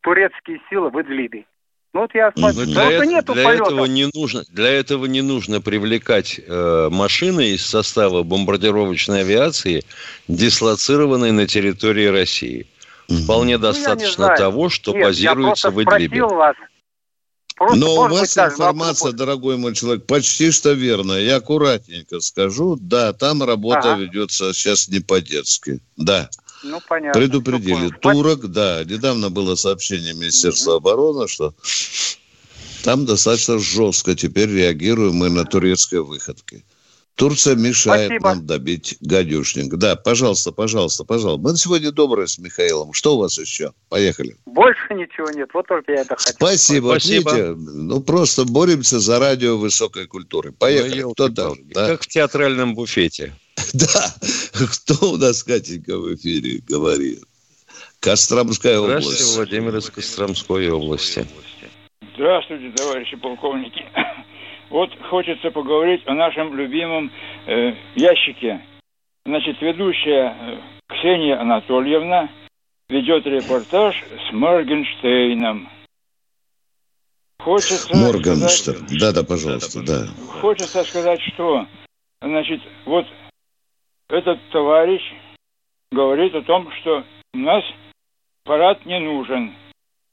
[0.00, 1.44] турецкие силы в Идлибе.
[1.92, 5.22] Ну вот я смотрю, ну, для, это, нету для этого не нужно, для этого не
[5.22, 9.84] нужно привлекать э, машины из состава бомбардировочной авиации,
[10.26, 12.66] дислоцированной на территории России.
[13.08, 16.22] Вполне ну, достаточно того, что Нет, базируется в Идлибе.
[16.24, 16.56] Вас,
[17.56, 21.20] Просто, Но у вас быть, информация, да, дорогой мой человек, почти что верная.
[21.20, 22.76] Я аккуратненько скажу.
[22.80, 24.02] Да, там работа ага.
[24.02, 25.80] ведется сейчас не по-детски.
[25.96, 26.28] Да.
[26.64, 27.20] Ну, понятно.
[27.20, 27.90] Предупредили.
[28.00, 28.82] Турок, да.
[28.84, 30.76] Недавно было сообщение Министерства угу.
[30.78, 31.54] обороны, что
[32.82, 36.64] там достаточно жестко теперь реагируем мы на турецкие выходки.
[37.16, 38.28] Турция мешает Спасибо.
[38.30, 39.72] нам добить гадюшник.
[39.74, 41.48] Да, пожалуйста, пожалуйста, пожалуйста.
[41.48, 42.92] Мы сегодня добрые с Михаилом.
[42.92, 43.72] Что у вас еще?
[43.88, 44.36] Поехали.
[44.46, 45.48] Больше ничего нет.
[45.54, 46.34] Вот только я это хотел.
[46.34, 46.88] Спасибо.
[46.88, 47.30] Спасибо.
[47.30, 50.50] Видите, ну, просто боремся за радио высокой культуры.
[50.52, 51.02] Поехали.
[51.02, 51.54] Ну, Кто там?
[51.72, 51.86] Да?
[51.86, 53.34] Как в театральном буфете.
[53.72, 54.14] Да.
[54.52, 57.22] Кто у нас, Катенька, в эфире говорит?
[58.00, 59.06] Костромская область.
[59.06, 61.26] Здравствуйте, Владимир из Костромской области.
[62.16, 63.82] Здравствуйте, товарищи полковники.
[64.70, 67.10] Вот хочется поговорить о нашем любимом
[67.46, 68.60] э, ящике.
[69.24, 72.28] Значит, ведущая э, Ксения Анатольевна
[72.88, 75.68] ведет репортаж с Моргенштейном.
[77.38, 78.86] Хочется Моргенштерн.
[78.98, 80.06] Да, да, пожалуйста, да.
[80.40, 81.66] Хочется сказать, что,
[82.22, 83.06] значит, вот
[84.08, 85.02] этот товарищ
[85.92, 87.62] говорит о том, что у нас
[88.44, 89.54] парад не нужен.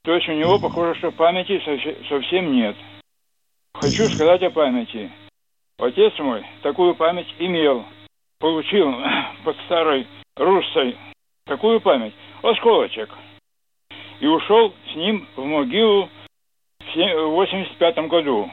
[0.04, 1.62] То есть у него, похоже, что памяти
[2.10, 2.76] совсем нет.
[3.82, 5.12] Хочу сказать о памяти.
[5.80, 7.84] Отец мой такую память имел,
[8.40, 8.94] получил
[9.44, 10.96] под старой русской
[11.46, 13.10] такую память, осколочек.
[14.20, 16.10] И ушел с ним в могилу
[16.94, 18.52] в 85 году.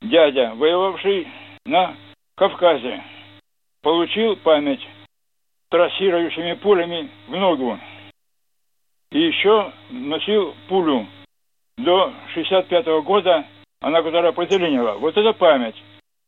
[0.00, 1.28] Дядя, воевавший
[1.66, 1.94] на
[2.34, 3.04] Кавказе,
[3.82, 4.80] получил память
[5.70, 7.78] трассирующими пулями в ногу.
[9.10, 11.06] И еще носил пулю
[11.76, 13.46] до 65 года
[13.82, 14.92] она которая позеленела.
[14.94, 15.76] Вот это память.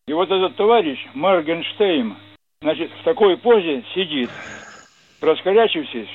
[0.07, 2.17] И вот этот товарищ Моргенштейн,
[2.61, 4.29] значит, в такой позе сидит,
[5.23, 6.11] раскорячившись.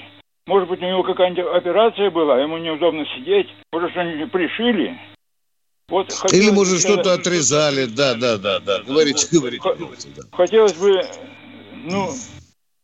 [0.46, 5.00] Может быть, у него какая-нибудь операция была, ему неудобно сидеть, может, что-нибудь пришили.
[5.88, 8.84] Вот Или, может, что-то отрезали, да, да, да, да.
[8.84, 10.10] Говорите, говорите, говорите.
[10.16, 10.24] Да.
[10.32, 11.02] Хотелось бы,
[11.86, 12.10] ну,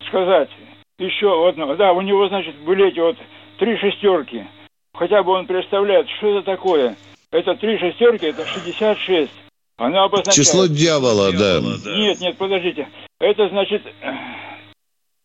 [0.07, 0.49] сказать
[0.97, 1.75] еще одно.
[1.75, 3.17] Да, у него, значит, были эти вот
[3.59, 4.47] три шестерки.
[4.93, 6.95] Хотя бы он представляет, что это такое–
[7.35, 9.31] это три шестерки, это 66.
[9.77, 10.35] Она обозначает...
[10.35, 11.59] Число дьявола, да.
[11.59, 12.87] Нет, нет, подождите.
[13.19, 13.83] Это значит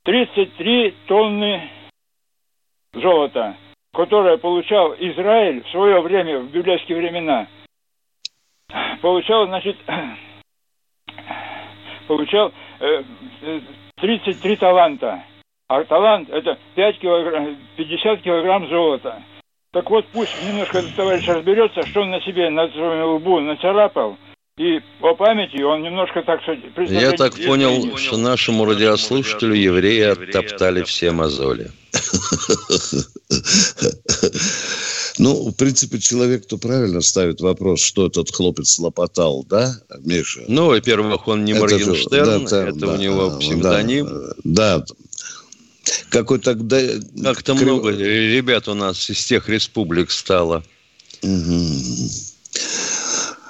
[0.05, 1.71] 33 тонны
[2.95, 3.57] золота,
[3.93, 7.47] которое получал Израиль в свое время, в библейские времена.
[9.03, 9.77] Получал, значит,
[12.09, 13.05] получал э,
[14.01, 15.25] 33 таланта.
[15.69, 19.23] А талант это 5 килограмм, 50 килограмм золота.
[19.73, 24.17] Так вот, пусть немножко этот товарищ разберется, что он на себе на своем лбу нацарапал,
[24.59, 26.41] и по памяти он немножко так...
[26.89, 31.71] Я так понял, что нашему радиослушателю евреи оттоптали все мозоли.
[35.19, 40.41] Ну, в принципе, человек, кто правильно ставит вопрос, что этот хлопец лопотал, да, Миша?
[40.49, 44.09] Ну, во-первых, он не Моргенштерн, это, это у него псевдоним.
[44.45, 44.83] Да,
[46.09, 46.81] какой тогда...
[47.23, 47.69] Как-то крив...
[47.69, 50.65] много ребят у нас из тех республик стало.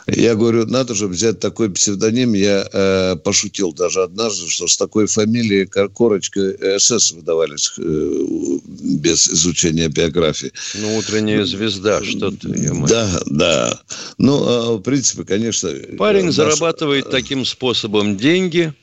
[0.07, 2.33] Я говорю, надо же взять такой псевдоним.
[2.35, 6.40] Я э, пошутил даже однажды, что с такой фамилией корочка
[6.79, 8.24] СС выдавались э,
[8.64, 10.53] без изучения биографии.
[10.74, 12.48] Ну, утренняя звезда, что ты.
[12.88, 13.81] Да, да.
[14.18, 15.70] Ну, э, в принципе, конечно...
[15.96, 16.35] Парень наш...
[16.35, 18.72] зарабатывает таким способом деньги–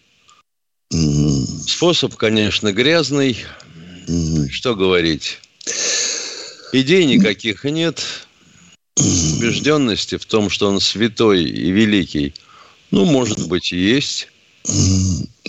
[0.90, 3.38] Способ, конечно, грязный.
[4.50, 5.40] Что говорить?
[6.72, 8.04] Идей никаких нет.
[8.98, 12.34] Убежденности в том, что он святой и великий,
[12.92, 14.30] ну, может быть, и есть.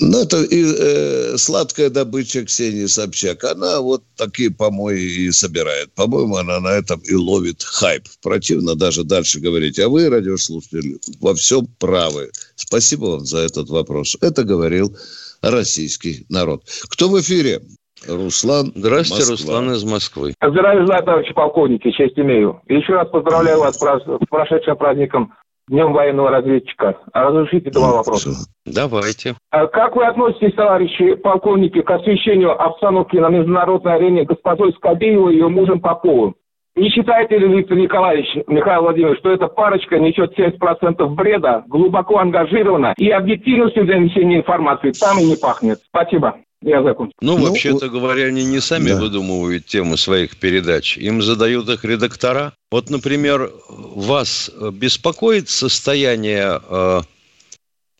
[0.00, 3.42] Ну, это и, э, сладкая добыча Ксении Собчак.
[3.44, 5.92] Она вот такие помои и собирает.
[5.92, 8.06] По-моему, она на этом и ловит хайп.
[8.22, 9.78] Противно даже дальше говорить.
[9.78, 12.30] А вы, радиослушатели, во всем правы.
[12.54, 14.16] Спасибо вам за этот вопрос.
[14.20, 14.96] Это говорил
[15.42, 16.62] российский народ.
[16.90, 17.60] Кто в эфире?
[18.06, 18.72] Руслан.
[18.74, 19.54] Здравствуйте, Москва.
[19.58, 20.34] Руслан из Москвы.
[20.40, 22.60] Здравия желаю, товарищи полковники, честь имею.
[22.68, 25.32] Еще раз поздравляю вас с прошедшим праздником
[25.68, 26.96] Днем военного разведчика.
[27.12, 28.30] Разрешите два вопроса.
[28.64, 29.34] Давайте.
[29.50, 35.36] А как вы относитесь, товарищи полковники, к освещению обстановки на международной арене госпожой Скобеевой и
[35.36, 36.34] ее мужем Поповым?
[36.78, 42.94] Не считаете ли, Виктор Николаевич, Михаил Владимирович, что эта парочка несет 70% бреда, глубоко ангажирована
[42.96, 45.80] и объективностью донесения информации там и не пахнет?
[45.88, 46.36] Спасибо.
[46.62, 47.14] Я закончил.
[47.20, 49.00] Ну, ну вообще-то говоря, они не сами да.
[49.00, 50.96] выдумывают темы своих передач.
[50.98, 52.52] Им задают их редактора.
[52.70, 57.00] Вот, например, вас беспокоит состояние э,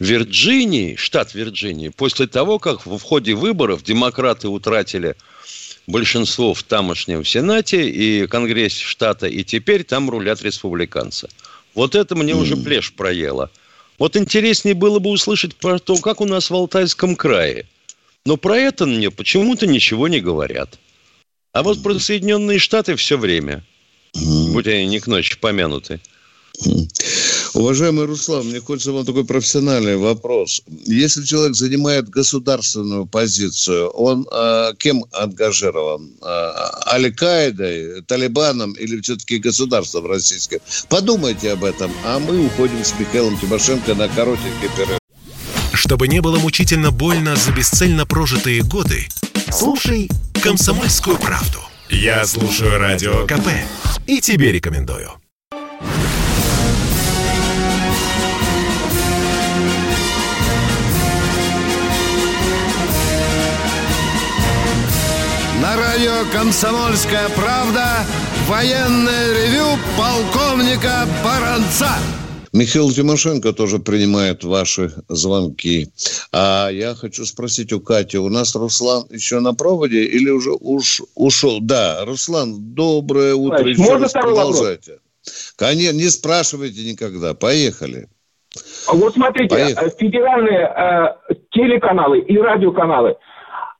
[0.00, 5.16] Вирджинии, штат Вирджинии, после того, как в ходе выборов демократы утратили
[5.88, 11.29] большинство в тамошнем Сенате и Конгрессе штата, и теперь там рулят республиканцы.
[11.74, 12.40] Вот это мне mm.
[12.40, 13.51] уже плешь проело.
[13.98, 17.66] Вот интереснее было бы услышать про то, как у нас в Алтайском крае.
[18.24, 20.79] Но про это мне почему-то ничего не говорят.
[21.53, 23.64] А вот про Соединенные Штаты все время.
[24.14, 26.01] Будь они не к ночи помянуты.
[27.54, 30.62] Уважаемый Руслан, мне хочется вам такой профессиональный вопрос.
[30.84, 36.12] Если человек занимает государственную позицию, он э, кем ангажирован?
[36.22, 36.51] Э,
[36.86, 40.59] Аль-Каидой, Талибаном или все-таки государством российским?
[40.88, 44.99] Подумайте об этом, а мы уходим с Михаилом Тимошенко на коротенький перерыв.
[45.72, 49.09] Чтобы не было мучительно больно за бесцельно прожитые годы,
[49.51, 50.11] слушай
[50.42, 51.59] «Комсомольскую правду».
[51.88, 53.49] Я слушаю Радио КП
[54.07, 55.12] и тебе рекомендую.
[66.33, 68.05] «Комсомольская правда»
[68.49, 71.89] военное ревю полковника Баранца.
[72.53, 75.89] Михаил Тимошенко тоже принимает ваши звонки.
[76.33, 81.03] А я хочу спросить у Кати, у нас Руслан еще на проводе или уже уж
[81.14, 81.59] ушел?
[81.61, 83.59] Да, Руслан, доброе утро.
[83.59, 84.93] Значит, еще раз продолжайте.
[84.93, 85.55] Вопрос?
[85.57, 87.35] Конечно, не спрашивайте никогда.
[87.35, 88.09] Поехали.
[88.87, 89.87] А вот смотрите, Поехали.
[89.87, 93.16] Э, федеральные э, телеканалы и радиоканалы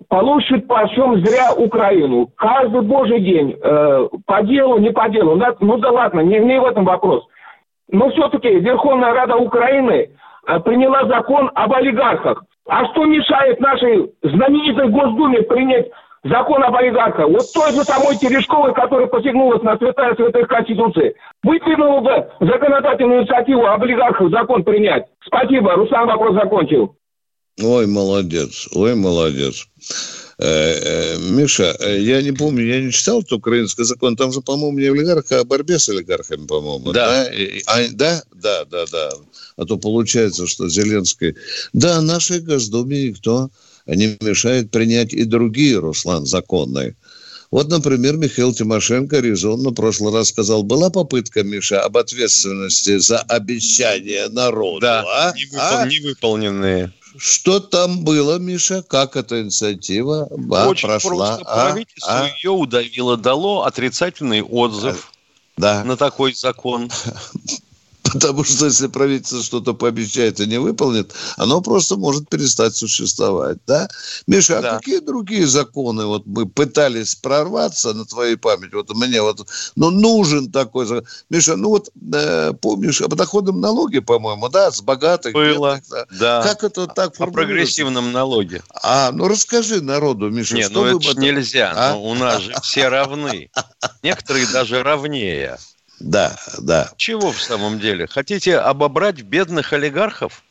[0.09, 2.29] получат почем зря Украину.
[2.37, 5.41] Каждый божий день, э, по делу, не по делу.
[5.61, 7.27] Ну да ладно, не, не в этом вопрос.
[7.91, 10.11] Но все-таки Верховная Рада Украины
[10.47, 12.43] э, приняла закон об олигархах.
[12.69, 15.89] А что мешает нашей знаменитой Госдуме принять
[16.23, 17.29] закон об олигархах?
[17.29, 23.67] Вот той же самой Терешковой, которая посягнулась на святая святых Конституции, выдвинула бы законодательную инициативу
[23.67, 25.07] об олигархах закон принять.
[25.21, 26.95] Спасибо, Руслан вопрос закончил.
[27.61, 29.67] Ой, молодец, ой, молодец.
[30.41, 34.17] Э, э, Миша, э, я не помню, я не читал этот украинский закон.
[34.17, 36.93] Там же, по-моему, не олигарх, а борьбе с олигархами, по-моему.
[36.93, 37.25] Да.
[37.25, 37.31] Да?
[37.67, 39.11] А, да, да, да, да.
[39.57, 41.35] А то получается, что Зеленский...
[41.73, 43.51] Да, нашей Госдуме никто
[43.87, 46.95] не мешает принять и другие, Руслан, законные.
[47.51, 53.21] Вот, например, Михаил Тимошенко резонно в прошлый раз сказал, была попытка, Миша, об ответственности за
[53.21, 54.81] обещания народу.
[54.81, 55.33] Да, а?
[55.35, 55.87] невыпол- а?
[55.87, 56.93] невыполненные.
[57.19, 58.83] Что там было, Миша?
[58.83, 61.37] Как эта инициатива а, Очень прошла?
[61.37, 61.53] Просто.
[61.53, 61.64] А?
[61.66, 62.29] Правительство а?
[62.29, 65.12] ее удавило, дало отрицательный отзыв
[65.57, 65.83] да.
[65.85, 66.91] на такой закон.
[68.13, 73.59] Потому что если правительство что-то пообещает и не выполнит, оно просто может перестать существовать.
[73.67, 73.89] Да?
[74.27, 74.71] Миша, а да.
[74.71, 78.73] а какие другие законы вот мы пытались прорваться на твоей память?
[78.73, 79.47] Вот мне вот,
[79.77, 81.05] ну, нужен такой закон.
[81.31, 85.33] Миша, ну вот э, помнишь, о подоходном налоге, по-моему, да, с богатых.
[85.33, 86.07] Было, бедных, да.
[86.19, 86.43] да.
[86.43, 88.63] Как это так О прогрессивном налоге.
[88.83, 91.93] А, ну расскажи народу, Миша, Не, что ну это нельзя, а?
[91.93, 93.51] ну, у нас же все равны.
[94.03, 95.59] Некоторые даже равнее.
[96.01, 96.93] Да, да.
[96.97, 98.07] Чего в самом деле?
[98.07, 100.43] Хотите обобрать бедных олигархов?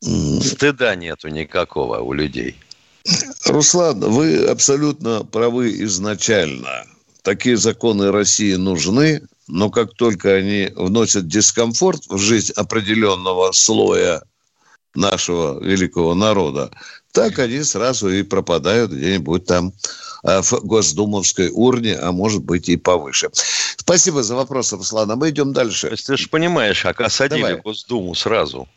[0.00, 2.56] Стыда нету никакого у людей.
[3.46, 6.84] Руслан, вы абсолютно правы изначально.
[7.22, 14.22] Такие законы России нужны, но как только они вносят дискомфорт в жизнь определенного слоя
[14.94, 16.70] нашего великого народа,
[17.12, 19.72] так они сразу и пропадают где-нибудь там
[20.22, 23.30] в Госдумовской урне, а может быть и повыше.
[23.76, 25.10] Спасибо за вопрос, Руслан.
[25.10, 25.88] А мы идем дальше.
[25.88, 27.60] То есть ты же понимаешь, как осадили Давай.
[27.60, 28.68] Госдуму сразу.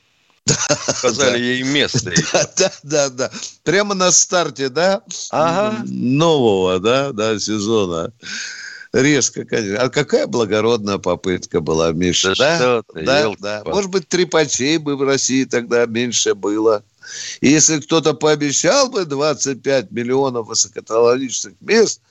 [0.88, 2.12] Сказали ей место.
[2.58, 3.32] Да, да, да.
[3.64, 5.02] Прямо на старте, да?
[5.32, 5.84] Ага.
[5.86, 8.12] Нового, да, да, сезона.
[8.94, 9.80] Резко, конечно.
[9.80, 12.82] А какая благородная попытка была, Миша, да?
[12.94, 13.62] Да, да, да.
[13.66, 16.84] Может быть, трепачей бы в России тогда меньше было.
[17.42, 22.02] И если кто-то пообещал бы 25 миллионов высокотехнологичных мест,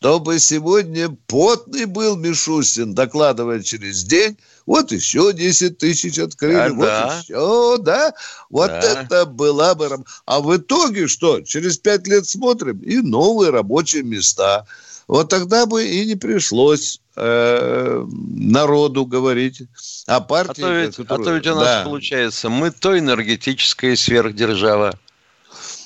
[0.00, 6.68] то бы сегодня потный был Мишустин, докладывая через день, вот еще 10 тысяч открыли, а,
[6.70, 7.18] вот да.
[7.22, 8.14] еще, да,
[8.48, 8.80] вот да.
[8.80, 10.02] это была бы...
[10.24, 11.42] А в итоге что?
[11.42, 14.64] Через 5 лет смотрим, и новые рабочие места.
[15.06, 18.06] Вот тогда бы и не пришлось э,
[18.36, 19.62] народу говорить
[20.06, 20.62] о партии.
[20.62, 21.20] А то ведь, которую...
[21.20, 21.84] а то ведь у нас да.
[21.84, 24.98] получается, мы то энергетическая сверхдержава,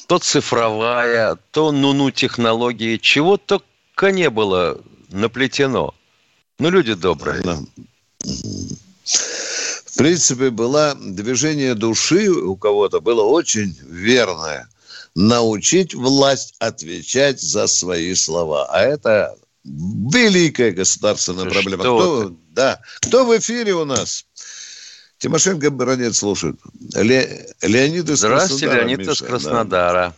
[0.07, 5.95] то цифровая, то ну-ну технологии, чего только не было наплетено.
[6.59, 7.43] Ну, люди добрые.
[7.43, 7.59] Да.
[8.25, 14.69] В принципе, было движение души у кого-то было очень верное.
[15.15, 18.67] Научить власть отвечать за свои слова.
[18.67, 21.83] А это Великая государственная Что проблема.
[21.83, 22.81] Кто, да.
[23.01, 24.27] Кто в эфире у нас?
[25.19, 26.57] Тимошенко Баранец слушает.
[26.95, 28.89] Ле, Леонид из Здравствуйте, Краснодара.
[28.89, 30.09] Леонид из Краснодара.
[30.09, 30.15] Да.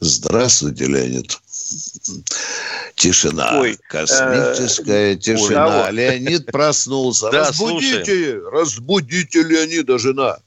[0.00, 1.38] Здравствуйте, Леонид.
[2.96, 3.60] Тишина.
[3.60, 5.86] Ой, Космическая э, тишина.
[5.86, 7.28] Ой, Леонид проснулся.
[7.30, 8.48] Да, разбудите, слушаем.
[8.48, 10.38] разбудите Леонида, жена.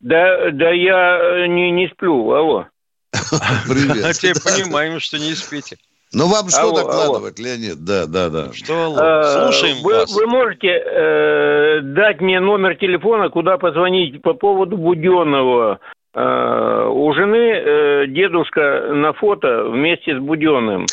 [0.00, 2.66] Да, да я э, не, не сплю, алло.
[3.68, 4.04] Привет.
[4.04, 5.76] А теперь понимаем, что не спите.
[6.12, 7.48] Ну, вам что алло, докладывать, алло.
[7.48, 7.84] Леонид?
[7.84, 8.52] Да, да, да.
[8.52, 8.96] Что, алло?
[8.98, 10.14] А, Слушаем вы, вас.
[10.14, 15.80] Вы можете э, дать мне номер телефона, куда позвонить по поводу Буденного?
[16.14, 20.86] Э, у жены э, дедушка на фото вместе с Буденным.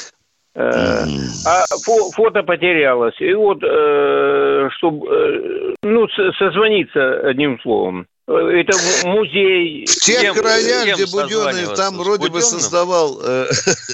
[0.55, 1.05] Э,
[1.45, 3.15] а фо фото потерялось.
[3.19, 8.07] И вот, э, чтобы, э, ну, созвониться одним словом.
[8.25, 9.85] Это музей.
[9.85, 13.47] В тех кем, краях, кем где Буденный там вроде бы создавал, э,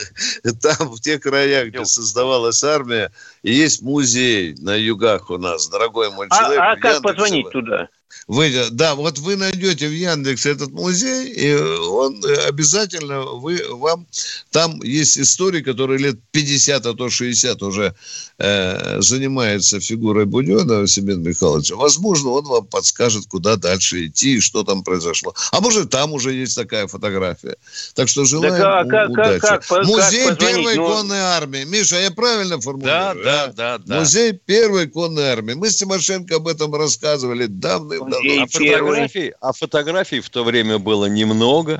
[0.62, 3.12] там в тех краях, где создавалась армия,
[3.42, 6.60] есть музей на югах у нас, дорогой мой человек.
[6.60, 7.90] А, а как позвонить туда?
[8.28, 14.08] Вы, да, вот вы найдете в Яндексе этот музей, и он э, обязательно, вы, вам,
[14.52, 17.96] там есть истории, которые лет 50, а то 60 уже
[18.38, 21.76] э, занимается фигурой Буденова Семена Михайловича.
[21.76, 25.34] Возможно, он вам подскажет, куда дальше идти и что там произошло.
[25.52, 27.58] А может, там уже есть такая фотография.
[27.96, 29.40] Так что желаем так, а, как, удачи.
[29.40, 30.88] Как, как, Музей как Первой ну...
[30.88, 31.64] конной армии.
[31.64, 33.24] Миша, я правильно формулирую?
[33.24, 34.00] Да, да, да, да.
[34.00, 35.54] Музей Первой конной армии.
[35.54, 41.06] Мы с Тимошенко об этом рассказывали давно а фотографий, а фотографий в то время было
[41.06, 41.80] немного.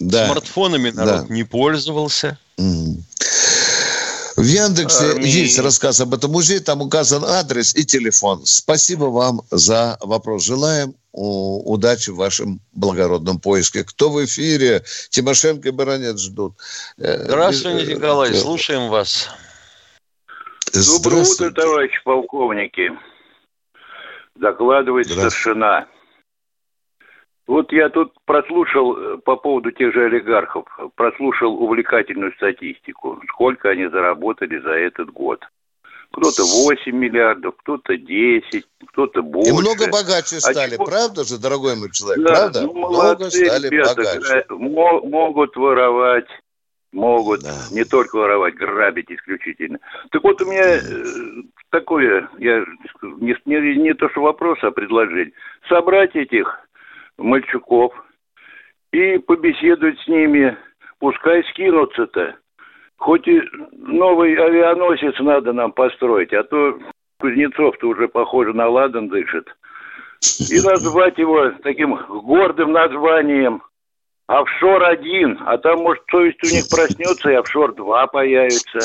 [0.00, 0.26] Да.
[0.26, 1.34] Смартфонами народ да.
[1.34, 2.38] не пользовался.
[4.36, 8.44] В Яндексе а, есть рассказ об этом музее, там указан адрес и телефон.
[8.44, 10.44] Спасибо вам за вопрос.
[10.44, 13.84] Желаем удачи в вашем благородном поиске.
[13.84, 14.82] Кто в эфире?
[15.10, 16.54] Тимошенко и Баранец ждут.
[16.98, 19.28] Э, Здравствуйте, э, Николай, э, слушаем вас.
[20.72, 22.90] Доброе утро, товарищи полковники.
[24.36, 25.86] Докладывает старшина.
[27.46, 30.64] Вот я тут прослушал э, по поводу тех же олигархов,
[30.96, 35.40] прослушал увлекательную статистику, сколько они заработали за этот год.
[36.12, 39.50] Кто-то 8 миллиардов, кто-то 10, кто-то больше.
[39.50, 42.24] И много богаче а стали, а правда же, дорогой мой человек?
[42.24, 42.62] Да, правда?
[42.62, 44.44] Ну, много стали ребята, богаче.
[44.48, 46.28] Могут воровать,
[46.94, 47.52] могут да.
[47.72, 49.78] не только воровать, грабить исключительно.
[50.10, 50.80] Так вот у меня э,
[51.70, 52.64] такое, я
[53.02, 55.32] не, не, не то что вопрос, а предложение.
[55.68, 56.58] Собрать этих
[57.18, 57.92] мальчуков
[58.92, 60.56] и побеседовать с ними,
[60.98, 62.36] пускай скинутся-то.
[62.96, 63.42] Хоть и
[63.72, 66.78] новый авианосец надо нам построить, а то
[67.18, 69.46] Кузнецов-то уже, похоже, на ладан дышит.
[70.50, 73.62] И назвать его таким гордым названием
[74.26, 78.78] «Офшор-1», а там, может, совесть у них проснется, и «Офшор-2» появится.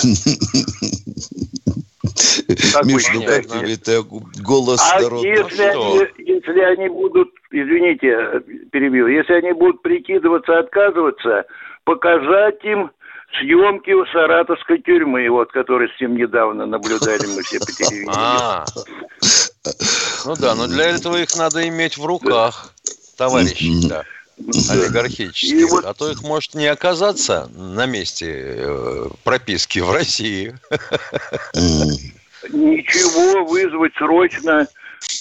[2.74, 4.02] Как Миш, ну как тебе это
[4.44, 11.46] голос а Если, они, если они будут, извините, перебил, если они будут прикидываться, отказываться,
[11.86, 12.92] показать им
[13.40, 18.16] съемки у саратовской тюрьмы, вот, которые с ним недавно наблюдали мы все по телевидению.
[18.16, 18.66] А.
[20.26, 22.74] Ну да, но для этого их надо иметь в руках,
[23.18, 24.04] товарищи, да
[24.70, 25.86] олигархических, вот...
[25.86, 30.56] а то их может не оказаться на месте э, прописки в России.
[32.50, 34.68] Ничего вызвать срочно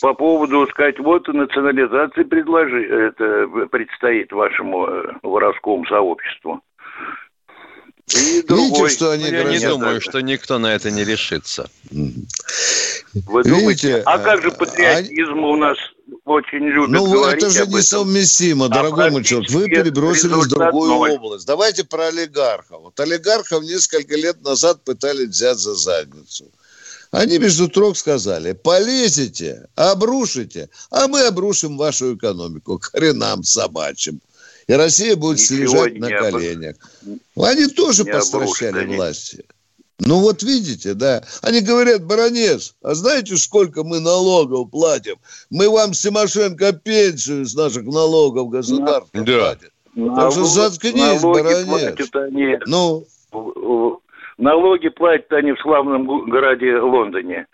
[0.00, 6.60] по поводу, сказать, вот национализации предложи, это предстоит вашему э, воровскому сообществу.
[8.14, 8.88] И другой.
[8.88, 11.68] что они Я не думаю, что никто на это не решится.
[11.90, 14.02] Вы думаете?
[14.06, 15.76] А как же патриотизм у нас
[16.24, 19.50] очень любят Ну, говорить это же несовместимо, а дорогой мой человек.
[19.50, 21.10] Вы перебросились в другую ноль.
[21.12, 21.46] область.
[21.46, 22.82] Давайте про олигархов.
[22.82, 26.46] Вот олигархов несколько лет назад пытались взять за задницу.
[27.10, 34.20] Они между трог сказали, полезете, обрушите, а мы обрушим вашу экономику к хренам собачьим.
[34.66, 36.76] И Россия будет Ничего лежать на коленях.
[37.36, 39.44] Они тоже не постращали власти.
[40.00, 41.22] Ну вот видите, да.
[41.42, 45.16] Они говорят, баронец, а знаете, сколько мы налогов платим?
[45.50, 49.38] Мы вам с Тимошенко пенсию с наших налогов государства да.
[49.38, 49.72] платит.
[50.16, 51.98] Так что заткнись, баронец.
[52.14, 52.58] Они...
[52.66, 53.06] Ну?
[54.38, 57.46] Налоги платят они в славном городе Лондоне.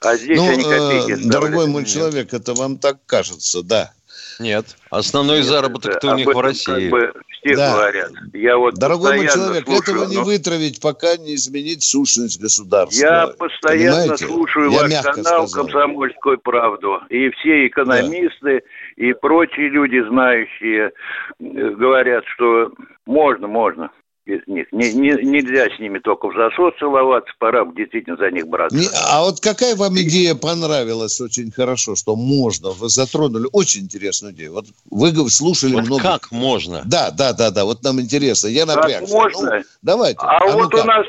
[0.00, 3.90] А здесь ну, они копейки э, Дорогой мой человек, это вам так кажется, да.
[4.38, 4.76] Нет.
[4.90, 6.88] Основной заработок у них в России.
[6.88, 7.72] Как бы все да.
[7.72, 8.10] говорят.
[8.32, 10.10] Я вот Дорогой мой человек, слушаю, этого но...
[10.10, 13.00] не вытравить, пока не изменить сущность государства.
[13.00, 14.26] Я постоянно Понимаете?
[14.26, 15.64] слушаю Я ваш канал сказал.
[15.64, 17.00] «Комсомольскую правду».
[17.08, 18.62] И все экономисты,
[18.96, 19.04] да.
[19.04, 20.92] и прочие люди, знающие, э,
[21.40, 22.72] говорят, что
[23.06, 23.90] можно, можно
[24.28, 24.66] без них.
[24.72, 28.76] Не, не, нельзя с ними только в засос целоваться, пора действительно за них браться.
[28.76, 32.70] Не, а вот какая вам идея понравилась очень хорошо, что можно?
[32.70, 34.52] Вы затронули очень интересную идею.
[34.52, 36.02] Вот вы слушали вот много...
[36.02, 36.82] как можно?
[36.84, 38.48] Да, да, да, да, вот нам интересно.
[38.48, 39.06] Я напрягся.
[39.06, 39.56] Как можно?
[39.56, 40.20] Ну, давайте.
[40.20, 41.06] А, а вот ну у нас...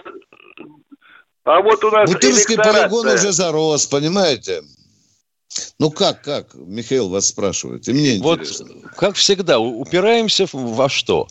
[1.43, 4.61] А вот у нас Бутырский полигон уже зарос, понимаете?
[5.77, 6.53] Ну как, как?
[6.53, 7.87] Михаил вас спрашивает.
[7.89, 8.67] И мне вот, интересно.
[8.95, 11.27] как всегда, упираемся во что?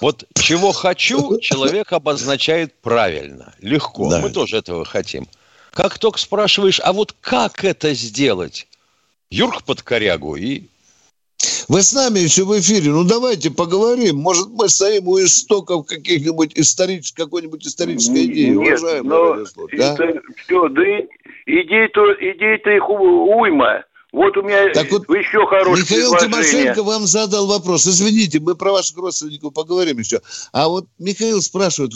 [0.00, 4.10] Вот чего хочу, человек обозначает правильно, легко.
[4.10, 4.20] Да.
[4.20, 5.26] Мы тоже этого хотим.
[5.72, 8.66] Как только спрашиваешь, а вот как это сделать?
[9.30, 10.62] Юрк под корягу и
[11.68, 14.16] вы с нами еще в эфире, ну давайте поговорим.
[14.16, 20.20] Может, мы стоим у истоков каких-нибудь исторических, какой-нибудь исторической идеи, Нет, уважаемый но это, да?
[20.36, 20.82] все, да
[21.46, 23.84] идей-то, идей-то их уйма.
[24.12, 27.86] Вот у меня так вот, еще хорошее Михаил Тимошенко вам задал вопрос.
[27.86, 30.20] Извините, мы про ваших родственников поговорим еще.
[30.52, 31.92] А вот Михаил спрашивает,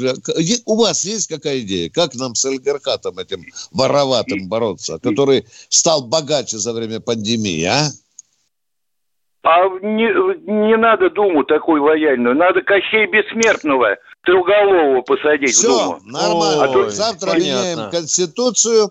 [0.67, 1.89] у вас есть какая идея?
[1.89, 7.89] Как нам с олигархатом этим вороватым бороться, который стал богаче за время пандемии, а?
[9.43, 12.35] А не, не надо Думу такой лояльную.
[12.35, 16.01] Надо Кощей Бессмертного Трехголового посадить Все, в Думу.
[16.05, 16.65] нормально.
[16.65, 16.91] А то...
[16.91, 17.45] Завтра Понятно.
[17.45, 18.91] меняем Конституцию.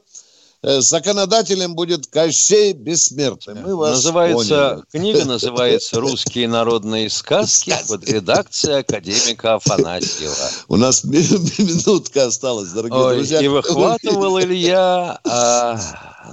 [0.62, 3.62] Э, законодателем будет Кощей Бессмертный.
[3.62, 5.14] Мы вас называется, поняли.
[5.14, 10.36] Книга называется «Русские народные сказки» под редакцией академика Афанасьева.
[10.68, 13.40] У нас минутка осталась, дорогие Ой, друзья.
[13.40, 15.80] И выхватывал Илья а,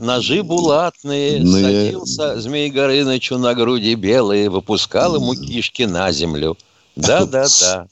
[0.01, 6.59] ножи булатные, ну, садился Змей Горынычу на груди белые, выпускал ему кишки на землю.
[6.97, 7.87] Да-да-да.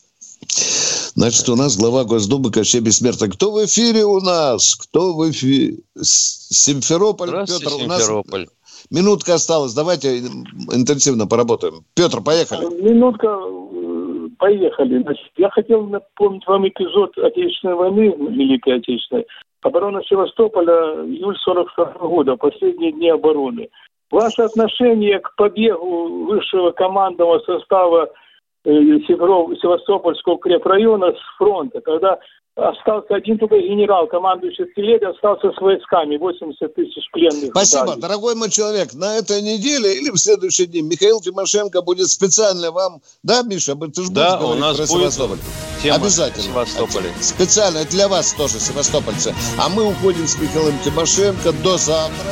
[1.16, 3.30] Значит, у нас глава Госдумы Кощей Бессмертный.
[3.30, 4.74] Кто в эфире у нас?
[4.74, 5.78] Кто в эфире?
[6.02, 7.30] Симферополь.
[7.46, 8.46] Петр, у нас Симферополь.
[8.90, 9.74] минутка осталась.
[9.74, 11.84] Давайте интенсивно поработаем.
[11.94, 12.66] Петр, поехали.
[12.82, 13.28] Минутка.
[13.28, 15.02] Э, поехали.
[15.02, 19.26] Значит, я хотел напомнить вам эпизод Отечественной войны, Великой Отечественной.
[19.62, 23.68] Оборона Севастополя, июль 42 года, последние дни обороны.
[24.10, 28.23] Ваше отношение к побегу высшего командного состава Э,
[28.64, 32.18] Севастопольского крепрайона с фронта, когда
[32.56, 37.50] остался один только генерал, командующий артиллерией, остался с войсками, 80 тысяч пленных.
[37.50, 38.00] Спасибо, дали.
[38.00, 38.94] дорогой мой человек.
[38.94, 43.00] На этой неделе или в следующий день Михаил Тимошенко будет специально вам...
[43.22, 45.38] Да, Миша, ты же да, будешь у нас про будет Севастополь?
[45.82, 46.44] Тема Обязательно.
[46.44, 47.10] Севастополе.
[47.20, 49.34] Специально для вас тоже, севастопольцы.
[49.58, 51.52] А мы уходим с Михаилом Тимошенко.
[51.62, 52.30] До завтра.